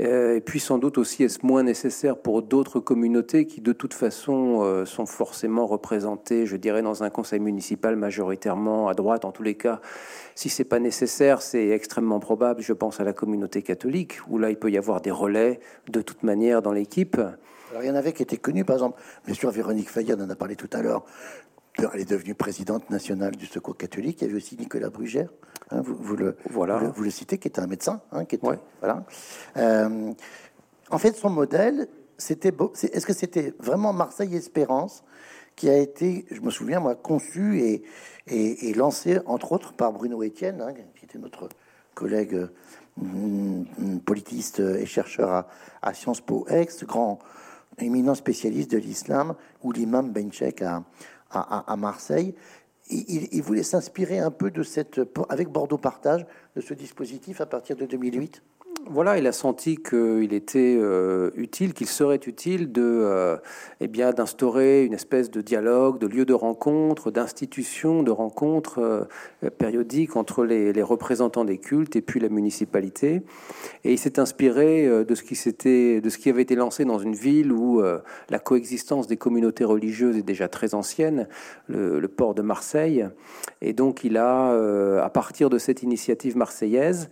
[0.00, 3.94] Euh, et puis sans doute aussi est-ce moins nécessaire pour d'autres communautés qui de toute
[3.94, 9.24] façon euh, sont forcément représentées, je dirais, dans un conseil municipal majoritairement à droite.
[9.24, 9.80] En tous les cas,
[10.34, 12.60] si c'est pas nécessaire, c'est extrêmement probable.
[12.60, 15.58] Je pense à la communauté catholique où là il peut y avoir des relais
[15.88, 17.18] de toute manière dans l'équipe.
[17.74, 20.30] Alors il y en avait qui étaient connus, par exemple, bien sûr Véronique Fayard en
[20.30, 21.04] a parlé tout à l'heure,
[21.76, 24.20] elle est devenue présidente nationale du Secours catholique.
[24.20, 25.28] Il y avait aussi Nicolas Brugère,
[25.72, 26.78] hein, vous, le, voilà.
[26.94, 28.00] vous, le, citez, qui était un médecin.
[28.12, 29.04] Hein, qui voilà.
[29.56, 30.12] Euh,
[30.88, 32.52] en fait, son modèle, c'était
[32.92, 35.02] est-ce que c'était vraiment Marseille Espérance
[35.56, 37.82] qui a été, je me souviens, moi, conçu et,
[38.28, 41.48] et, lancé, entre autres, par Bruno Etienne, hein, qui était notre
[41.94, 42.38] collègue
[42.98, 45.48] mm, politiste et chercheur à,
[45.82, 47.18] à Sciences Po ex, grand
[47.78, 50.84] éminent spécialiste de l'islam, ou l'imam Benchek a,
[51.30, 52.34] à, Marseille.
[52.90, 57.76] Il, voulait s'inspirer un peu de cette, avec Bordeaux Partage, de ce dispositif à partir
[57.76, 58.42] de 2008
[58.90, 63.36] voilà, il a senti qu'il était euh, utile, qu'il serait utile de, euh,
[63.80, 69.50] eh bien, d'instaurer une espèce de dialogue, de lieu de rencontre, d'institution de rencontre euh,
[69.50, 73.22] périodique entre les, représentants des cultes et puis la municipalité.
[73.84, 76.98] Et il s'est inspiré de ce qui s'était, de ce qui avait été lancé dans
[76.98, 81.26] une ville où la coexistence des communautés religieuses est déjà très ancienne,
[81.68, 83.06] le, le port de Marseille.
[83.62, 84.50] Et donc, il a,
[85.02, 87.08] à partir de cette initiative marseillaise,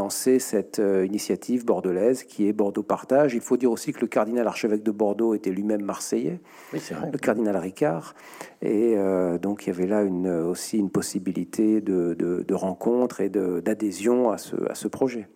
[0.00, 3.34] lancé cette euh, initiative bordelaise qui est Bordeaux Partage.
[3.34, 6.40] Il faut dire aussi que le cardinal archevêque de Bordeaux était lui-même marseillais,
[6.72, 8.14] le cardinal Ricard.
[8.62, 13.28] Et euh, donc il y avait là une, aussi une possibilité de, de, rencontre et
[13.28, 15.28] d'adhésion à ce, à ce projet.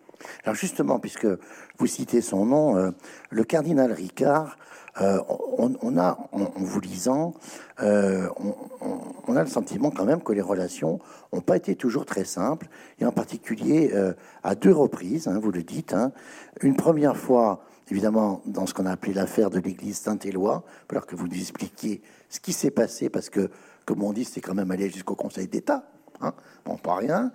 [0.43, 1.27] Alors justement, puisque
[1.77, 2.89] vous citez son nom, euh,
[3.29, 4.57] le cardinal Ricard
[5.01, 5.19] euh,
[5.57, 7.33] on, a, en, vous lisant,
[7.81, 9.04] euh, on,
[9.35, 10.99] a le sentiment quand même que les relations
[11.33, 12.67] n'ont pas été toujours très simples,
[12.99, 14.13] et en particulier euh,
[14.43, 15.93] à deux reprises, hein, vous le dites.
[15.93, 16.11] Hein.
[16.61, 21.15] une première fois, évidemment, dans ce qu'on a appelé l'affaire de l'église Saint-Éloi, alors que
[21.15, 23.49] vous nous expliquiez ce qui s'est passé, parce que,
[23.85, 25.89] comme on dit, c'est quand même allé jusqu'au Conseil d'État.
[26.21, 27.31] Hein, bon, pas rien.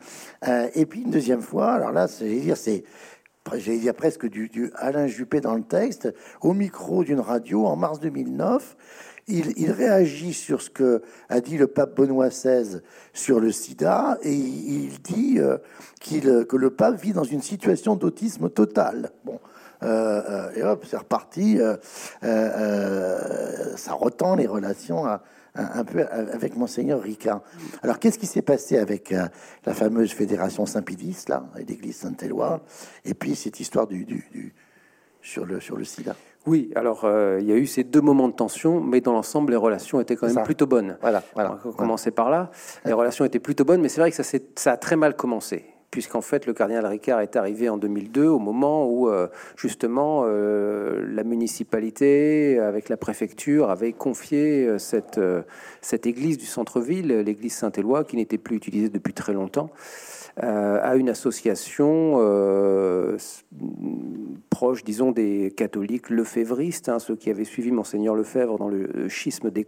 [0.75, 2.85] et puis une deuxième fois, alors là, c'est
[3.59, 7.77] j'allais dire presque du, du, Alain Juppé dans le texte, au micro d'une radio en
[7.77, 8.77] mars 2009.
[9.31, 12.81] Il, réagit sur ce que a dit le pape Benoît XVI
[13.13, 15.59] sur le sida et il, dit euh,
[16.45, 19.11] que le pape vit dans une situation d'autisme total.
[19.25, 19.39] Bon,
[19.83, 21.59] euh, euh, et hop, c'est reparti.
[22.23, 25.07] ça retend les relations
[25.55, 27.43] un, peu avec Monseigneur Ricard.
[27.83, 29.15] Alors, qu'est-ce qui s'est passé avec
[29.65, 32.61] la fameuse fédération Saint-Pédis, là, et l'église Saint-Éloi,
[33.05, 34.55] et puis cette histoire du, du,
[35.23, 36.15] sur, le, sur le sida?
[36.47, 39.53] Oui, alors euh, il y a eu ces deux moments de tension, mais dans l'ensemble,
[39.53, 40.97] les relations étaient quand même plutôt bonnes.
[41.03, 41.59] Voilà, voilà.
[41.65, 42.51] On va commencer par là.
[42.85, 45.65] Les relations étaient plutôt bonnes, mais c'est vrai que ça, ça a très mal commencé
[45.91, 49.27] puisqu'en fait le cardinal Ricard est arrivé en 2002 au moment où euh,
[49.57, 55.21] justement euh, la municipalité avec la préfecture avait confié euh, cette,
[55.81, 59.71] cette église du centre-ville, l'église Saint-Éloi, qui n'était plus utilisée depuis très longtemps,
[60.43, 62.19] à une association
[64.51, 69.51] proche, disons, des catholiques lefévristes, hein, ceux qui avaient suivi monseigneur Lefebvre dans le schisme
[69.51, 69.65] des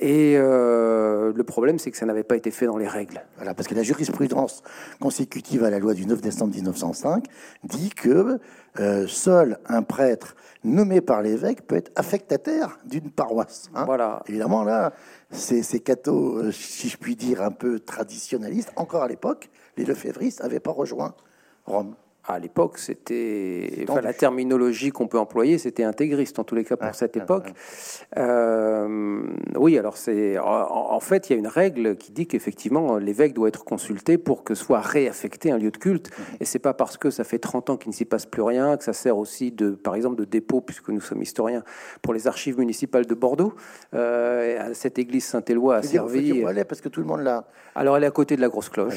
[0.00, 3.22] Et euh, le problème, c'est que ça n'avait pas été fait dans les règles.
[3.36, 4.62] Voilà, parce que la jurisprudence
[5.00, 7.24] consécutive à la loi du 9 décembre 1905
[7.64, 8.38] dit que
[8.78, 13.70] euh, seul un prêtre nommé par l'évêque peut être affectataire d'une paroisse.
[13.74, 13.84] Hein.
[13.86, 14.22] Voilà.
[14.28, 14.92] Évidemment, là,
[15.30, 19.84] ces, ces cathos, euh, si je puis dire, un peu traditionnalistes, encore à l'époque, les
[19.84, 21.14] lefévristes n'avaient pas rejoint
[21.64, 21.94] Rome
[22.28, 26.94] à l'époque, c'était la terminologie qu'on peut employer, c'était intégriste en tous les cas pour
[26.94, 27.52] cette époque.
[28.18, 29.22] Euh,
[29.56, 33.48] oui, alors c'est en, fait il y a une règle qui dit qu'effectivement l'évêque doit
[33.48, 36.36] être consulté pour que soit réaffecté un lieu de culte, mhm.
[36.40, 38.76] et c'est pas parce que ça fait 30 ans qu'il ne s'y passe plus rien
[38.76, 41.62] que ça sert aussi de, par exemple, de dépôt puisque nous sommes historiens
[42.02, 43.54] pour les archives municipales de Bordeaux.
[43.94, 46.32] Euh, cette église Saint-Éloi a servi.
[46.32, 47.46] Dire, parce que tout le monde l'a.
[47.74, 48.94] Alors elle est à côté de la grosse cloche.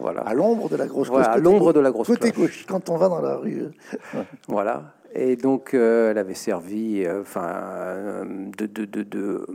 [0.00, 0.20] Voilà.
[0.20, 0.24] Hein.
[0.26, 1.26] À l'ombre de la grosse cloche.
[1.26, 2.31] à l'ombre de la grosse cloche
[2.68, 3.64] quand on va dans la rue.
[4.48, 4.94] voilà.
[5.14, 8.24] Et donc, euh, elle avait servi, euh, enfin, euh,
[8.56, 9.46] de, de, de,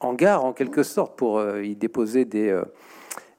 [0.00, 2.56] hangar en quelque sorte pour y déposer des,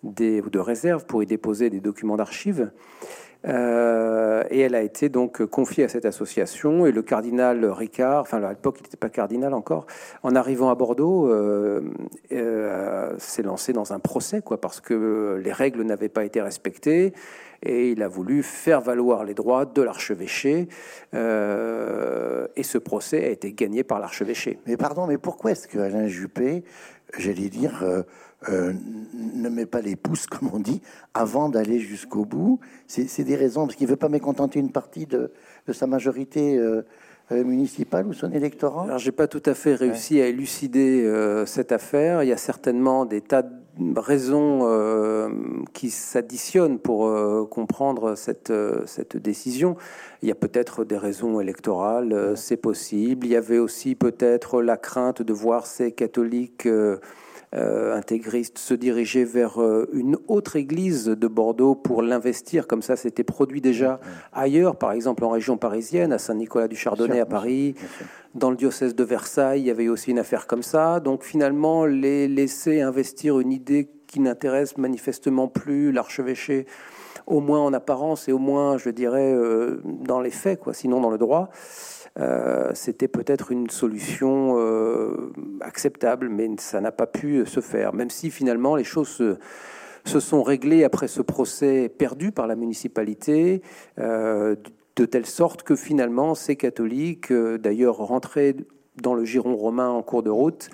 [0.04, 2.72] des ou de réserve pour y déposer des documents d'archives.
[3.48, 6.86] Euh, et elle a été donc confiée à cette association.
[6.86, 9.86] Et le cardinal Ricard, enfin à l'époque il n'était pas cardinal encore,
[10.24, 11.82] en arrivant à Bordeaux, euh,
[12.32, 17.14] euh, s'est lancé dans un procès, quoi, parce que les règles n'avaient pas été respectées.
[17.62, 20.70] Et il a voulu faire valoir les droits de l'archevêché.
[21.14, 24.60] et ce procès a été gagné par l'archevêché.
[24.66, 26.64] Mais pardon, mais pourquoi est-ce que Alain Juppé,
[27.18, 27.84] j'allais dire,
[28.48, 28.72] euh,
[29.14, 30.82] ne met pas les pouces, comme on dit,
[31.14, 32.60] avant d'aller jusqu'au bout.
[32.88, 35.32] C'est des raisons, parce qu'il ne veut pas mécontenter une partie de,
[35.72, 36.84] sa majorité euh,
[37.32, 38.86] euh, municipale ou son électorat?
[38.86, 41.06] Alors, j'ai pas tout à fait réussi à élucider
[41.46, 42.24] cette affaire.
[42.24, 44.68] Il y a certainement des tas de raisons
[45.74, 48.52] qui s'additionnent pour comprendre cette,
[48.86, 49.76] cette décision.
[50.22, 53.28] Il y a peut-être des raisons électorales, c'est possible.
[53.28, 56.68] Il y avait aussi peut-être la crainte de voir ces catholiques
[57.56, 62.96] euh, intégriste se diriger vers euh, une autre église de Bordeaux pour l'investir, comme ça
[62.96, 64.00] c'était produit déjà
[64.34, 67.74] ailleurs, par exemple en région parisienne, à Saint-Nicolas du Chardonnay à Paris,
[68.36, 71.00] dans le diocèse de Versailles, il y avait aussi une affaire comme ça.
[71.00, 76.66] Donc finalement, les laisser investir une idée qui n'intéresse manifestement plus l'archevêché,
[77.26, 81.00] au moins en apparence et au moins, je dirais, euh, dans les faits, quoi, sinon
[81.00, 81.50] dans le droit.
[82.20, 88.10] Euh, c'était peut-être une solution euh, acceptable, mais ça n'a pas pu se faire, même
[88.10, 89.38] si finalement les choses
[90.06, 93.62] se, sont réglées après ce procès perdu par la municipalité.
[94.00, 94.56] Euh,
[94.96, 98.58] de telle sorte que finalement ces catholiques, d'ailleurs rentrés
[99.02, 100.70] dans le giron romain en cours de route,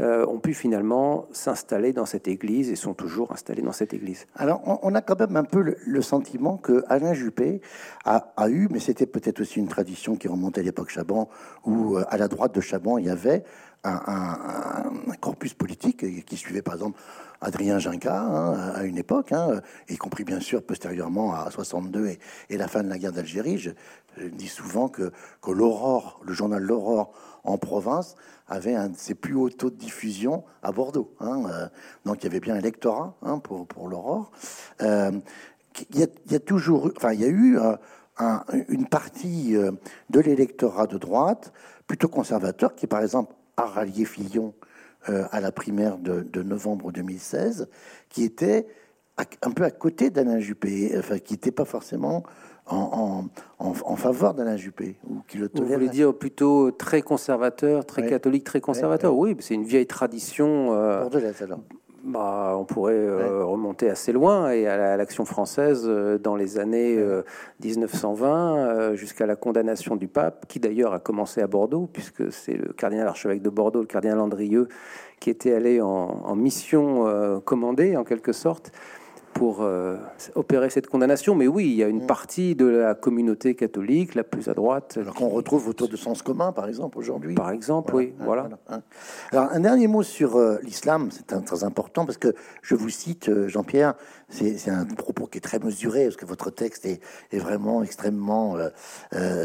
[0.00, 4.26] euh, ont pu finalement s'installer dans cette église et sont toujours installés dans cette église.
[4.34, 7.60] Alors, on, a quand même un peu le, sentiment que Alain Juppé
[8.04, 11.28] a, eu, mais c'était peut-être aussi une tradition qui remontait à l'époque Chaban,
[11.64, 13.44] où euh, à la droite de Chaban, il y avait
[13.84, 17.00] un, corpus politique qui suivait par exemple
[17.40, 22.16] Adrien Ginca hein, à une époque, hein, y compris bien sûr postérieurement à 62
[22.50, 23.58] et, la fin de la guerre d'Algérie.
[23.58, 23.70] Je,
[24.32, 27.12] dis souvent que, que l'Aurore, le journal L'Aurore
[27.44, 28.16] en province,
[28.48, 31.14] avait un de ses plus hauts taux de diffusion à Bordeaux.
[31.20, 31.68] Hein, euh,
[32.04, 33.14] donc il y avait bien un lectorat
[33.44, 34.32] pour, pour l'Aurore.
[34.82, 35.12] Euh,
[35.90, 37.76] il, y a, toujours, enfin il y a eu euh,
[38.68, 39.54] une partie
[40.10, 41.52] de l'électorat de droite
[41.86, 44.54] plutôt conservateur qui, par exemple, a rallié Fillon
[45.08, 47.68] euh, à la primaire de, novembre 2016,
[48.08, 48.66] qui était
[49.42, 52.22] un peu à côté d'Alain Juppé, enfin, qui n'était pas forcément
[52.66, 53.24] en,
[53.58, 58.44] en, faveur d'Alain Juppé, ou qui le Vous voulez dire plutôt très conservateur, très catholique,
[58.44, 59.16] très conservateur.
[59.16, 60.74] Oui, c'est une vieille tradition.
[60.74, 61.60] Euh, alors
[62.04, 66.96] bah, on pourrait euh, remonter assez loin et à l'action française euh, dans les années
[67.64, 72.54] 1920 euh, jusqu'à la condamnation du pape, qui d'ailleurs a commencé à Bordeaux, puisque c'est
[72.54, 74.68] le cardinal archevêque de Bordeaux, le cardinal Andrieux,
[75.18, 78.70] qui était allé en, en mission commandée en quelque sorte
[79.38, 79.96] pour euh,
[80.34, 81.36] opérer cette condamnation.
[81.36, 82.06] Mais oui, il y a une mm.
[82.06, 84.98] partie de la communauté catholique, la plus à droite.
[85.00, 87.36] Alors qu'on retrouve autour de sens commun, par exemple, aujourd'hui.
[87.36, 88.48] Par exemple, oui, voilà.
[88.68, 88.82] Hein.
[89.30, 93.28] Alors, un dernier mot sur euh, l'islam, c'est très important, parce que je vous cite,
[93.28, 93.94] euh, Jean-Pierre,
[94.30, 97.00] c'est un propos qui est très mesuré, parce que votre texte est,
[97.32, 98.56] vraiment extrêmement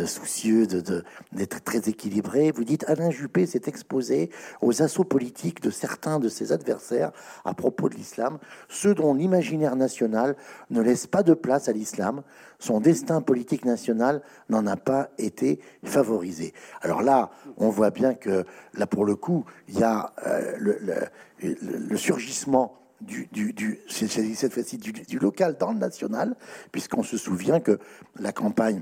[0.05, 2.51] soucieux d'être très équilibré.
[2.51, 4.29] Vous dites, Alain Juppé s'est exposé
[4.61, 7.11] aux assauts politiques de certains de ses adversaires
[7.45, 10.35] à propos de l'islam, ceux dont l'imaginaire national
[10.69, 12.23] ne laisse pas de place à l'islam.
[12.59, 16.53] Son destin politique national n'en a pas été favorisé.
[16.81, 21.97] Alors là, on voit bien que là, pour le coup, il y a euh, le,
[21.97, 26.35] surgissement du, du, cette fois-ci du, local dans le national,
[26.71, 27.79] puisqu'on se souvient que
[28.19, 28.81] la campagne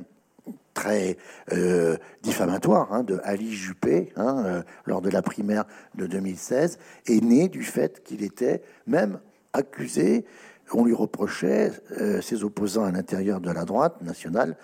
[0.73, 1.17] très
[1.51, 5.65] euh, diffamatoire hein, de Ali Juppé hein, euh, lors de la primaire
[5.95, 9.19] de 2016 est né du fait qu'il était même
[9.53, 10.25] accusé.
[10.73, 14.55] On lui reprochait, euh, ses opposants à l'intérieur de la droite nationale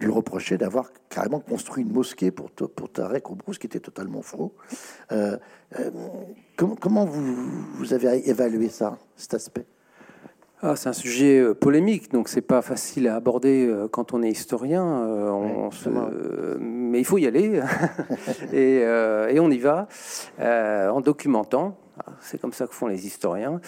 [0.00, 4.22] lui reprochaient d'avoir carrément construit une mosquée pour, pour Tarek Oubrous, ce qui était totalement
[4.22, 4.54] faux.
[6.56, 7.34] comment, comment vous,
[7.74, 9.66] vous avez évalué ça, cet aspect?
[10.62, 14.22] Ah, c'est un sujet euh, polémique, donc c'est pas facile à aborder euh, quand on
[14.22, 14.84] est historien.
[14.84, 16.58] Euh,
[16.90, 17.60] mais il faut y aller
[18.52, 19.88] et, et, on y va
[20.38, 21.76] en documentant.
[22.20, 23.60] C'est comme ça que font les historiens.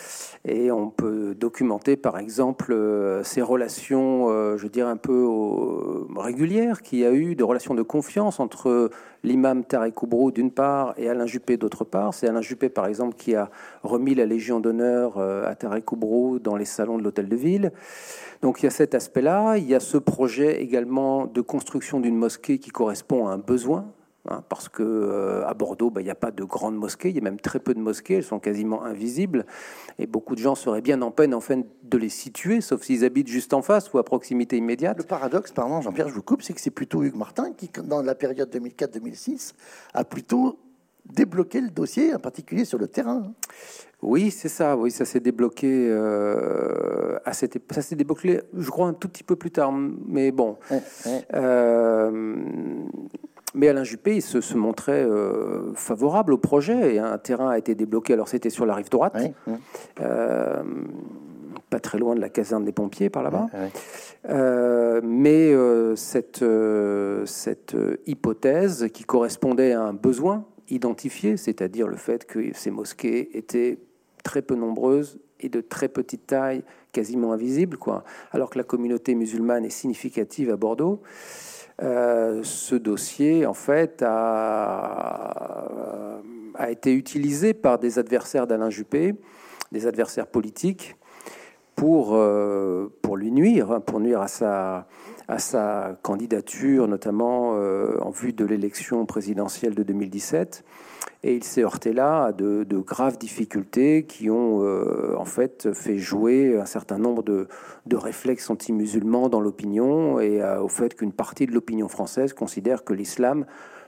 [0.45, 5.29] Et on peut documenter, par exemple, euh, ces relations, euh, je dirais, un peu
[6.17, 8.91] régulières qu'il y a eu, de relations de confiance entre
[9.25, 12.15] l'imam Tarek Oubrou d'une part et Alain Juppé d'autre part.
[12.15, 13.51] C'est Alain Juppé, par exemple, qui a
[13.83, 17.73] remis la Légion d'honneur euh, à Tarek Oubrou dans les salons de l'Hôtel de Ville.
[18.43, 19.57] Donc il y a cet aspect-là.
[19.57, 23.93] Il y a ce projet également de construction d'une mosquée qui correspond à un besoin
[24.29, 27.17] Hein, parce que euh, à Bordeaux, bah, il n'y a pas de grandes mosquées, il
[27.17, 29.47] y a même très peu de mosquées, elles sont quasiment invisibles,
[29.99, 33.05] et beaucoup de gens seraient bien en peine en fait de les situer, sauf s'ils
[33.05, 34.97] habitent juste en face ou à proximité immédiate.
[34.97, 38.01] Le paradoxe, pardon Jean-Pierre, je vous coupe, c'est que c'est plutôt Hugues Martin qui, dans
[38.01, 39.55] la période 2004-2006,
[39.93, 40.61] a plutôt
[41.05, 43.33] débloqué le dossier, en particulier sur le terrain.
[44.03, 44.77] Oui, c'est ça.
[44.77, 45.89] Oui, ça s'est débloqué.
[45.89, 49.73] Euh, à cette, ça s'est débloqué, je crois, un tout petit peu plus tard.
[50.07, 50.57] Mais bon.
[51.35, 52.11] Euh,
[53.55, 57.77] mais Alain Juppé, il se, montrait euh, favorable au projet et un terrain a été
[57.77, 58.15] débloqué.
[58.15, 59.17] Alors c'était sur la rive droite,
[61.71, 63.47] pas très loin de la caserne des pompiers par là-bas.
[65.05, 65.55] Mais
[65.97, 66.45] cette,
[67.27, 67.77] cette
[68.07, 73.79] hypothèse qui correspondait à un besoin identifié, c'est-à-dire le fait que ces mosquées étaient
[74.23, 76.63] très peu nombreuses et de très petite taille,
[76.93, 81.03] quasiment invisibles, quoi, alors que la communauté musulmane est significative à Bordeaux.
[81.83, 85.65] Euh, ce dossier, en fait, a,
[86.55, 89.15] a, été utilisé par des adversaires d'Alain Juppé,
[89.73, 90.97] des adversaires politiques,
[91.75, 94.87] pour, euh, pour lui nuire, hein, pour nuire à sa,
[95.29, 100.65] à sa candidature, notamment euh, en vue de l'élection présidentielle de 2017.
[101.25, 105.99] Et il s'est heurté là à de, graves difficultés qui ont euh, en fait fait
[105.99, 107.47] jouer un certain nombre de,
[107.93, 113.47] réflexes anti-musulmans dans l'opinion et au fait qu'une partie de l'opinion française considère que l'islam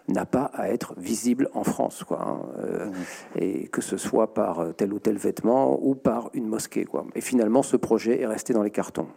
[0.09, 2.91] n'a pas à être visible en France, quoi, hein, euh,
[3.37, 7.07] et que ce soit par tel ou tel vêtement ou par une mosquée, quoi.
[7.15, 9.09] Et finalement, ce projet est resté dans les cartons.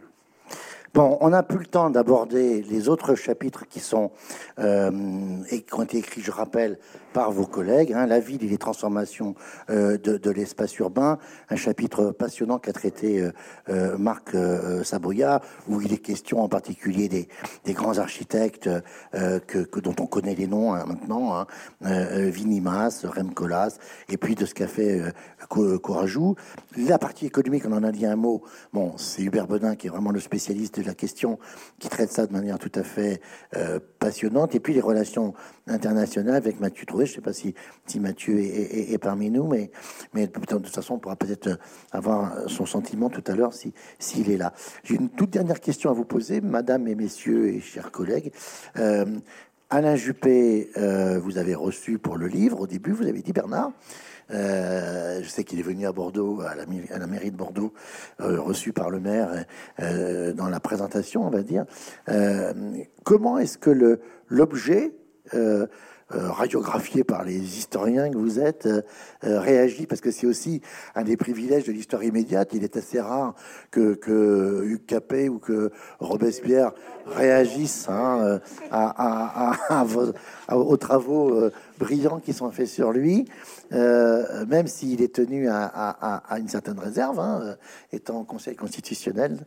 [0.93, 4.11] Bon, on n'a plus le temps d'aborder les autres chapitres qui sont
[4.59, 4.89] euh,
[5.73, 6.79] ont été écrits, je rappelle,
[7.13, 7.93] par vos collègues.
[7.93, 9.35] Hein, la ville et les transformations
[9.69, 11.19] euh, de, l'espace urbain,
[11.49, 13.29] un chapitre passionnant qu'a traité
[13.69, 14.35] euh, Marc
[14.83, 17.27] Saboya, où il est question en particulier des,
[17.73, 18.69] grands architectes
[19.13, 21.47] dont on connaît les noms hein, maintenant, hein,
[21.81, 23.31] Vinimas, Rem
[24.09, 25.01] et puis de ce qu'a fait
[25.49, 26.35] Courajou.
[26.75, 28.43] La partie économique, on en a dit un mot.
[28.73, 31.39] Bon, c'est Hubert Bedin qui est vraiment le spécialiste de la question,
[31.79, 33.21] qui traite ça de manière tout à fait
[33.99, 34.55] passionnante.
[34.55, 35.33] Et puis les relations
[35.67, 37.53] internationales avec Mathieu Trouvé je ne sais pas si,
[37.85, 39.71] si Mathieu est, parmi nous, mais,
[40.13, 41.59] mais de toute façon, on pourra peut-être
[41.91, 44.53] avoir son sentiment tout à l'heure s'il si, est là.
[44.83, 48.31] J'ai une toute dernière question à vous poser, madame et messieurs et chers collègues.
[48.77, 49.05] Euh,
[49.69, 53.71] Alain Juppé, euh, vous avez reçu pour le livre au début, vous avez dit Bernard.
[54.31, 57.73] Euh, je sais qu'il est venu à Bordeaux, à la, mairie de Bordeaux,
[58.19, 59.45] reçu par le maire
[59.79, 61.65] dans la présentation, on va dire.
[63.03, 63.99] comment est-ce que
[64.29, 64.93] l'objet
[65.33, 65.67] euh,
[66.09, 68.81] radiographié par les historiens que vous êtes, euh,
[69.25, 70.61] euh, réagit, parce que c'est aussi
[70.95, 72.49] un des privilèges de l'histoire immédiate.
[72.53, 73.35] Il est assez rare
[73.71, 76.71] que, que Hugues Capet ou que Robespierre
[77.05, 78.39] réagissent hein,
[78.71, 79.85] à,
[80.51, 83.25] aux travaux brillants qui sont faits sur lui,
[83.71, 87.55] même s'il est tenu à, une certaine réserve, hein,
[87.91, 89.45] étant conseil constitutionnel.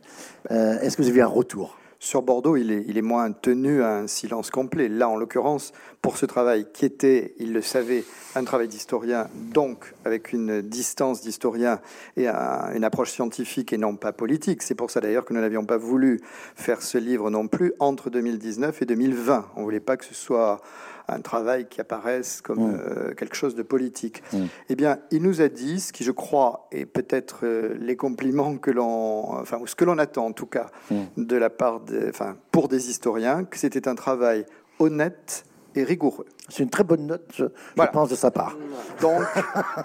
[0.49, 1.77] Est-ce que vous avez un retour?
[2.03, 4.87] Sur Bordeaux, il est, moins tenu à un silence complet.
[4.87, 5.71] Là, en l'occurrence,
[6.01, 8.03] pour ce travail qui était, il le savait,
[8.33, 11.79] un travail d'historien, donc avec une distance d'historien
[12.17, 14.63] et une approche scientifique et non pas politique.
[14.63, 16.19] C'est pour ça d'ailleurs que nous n'avions pas voulu
[16.55, 19.49] faire ce livre non plus entre 2019 et 2020.
[19.55, 20.59] On ne voulait pas que ce soit
[21.07, 22.79] un travail qui apparaisse comme mm.
[22.79, 24.23] euh, quelque chose de politique.
[24.33, 24.45] Mm.
[24.69, 28.57] Eh bien, il nous a dit ce qui, je crois, est peut-être euh, les compliments
[28.57, 30.95] que l'on, enfin, ou ce que l'on attend en tout cas, mm.
[31.17, 34.45] de la part, enfin, pour des historiens, que c'était un travail
[34.79, 35.45] honnête
[35.75, 36.25] et rigoureux.
[36.49, 37.45] C'est une très bonne note, je,
[37.93, 38.57] pense, de sa part.
[38.99, 39.21] Donc,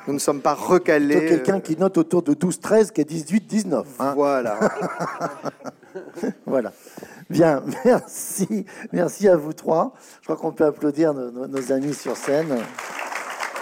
[0.09, 1.27] nous ne sommes pas recalés.
[1.27, 3.85] quelqu'un qui note autour de 12-13, qui est 18-19.
[4.01, 4.13] Hein.
[4.17, 4.59] Voilà.
[6.47, 6.73] voilà.
[7.31, 8.67] Bien, merci.
[8.93, 9.95] Merci à vous trois.
[10.21, 12.59] Je crois qu'on peut applaudir nos, amis sur scène.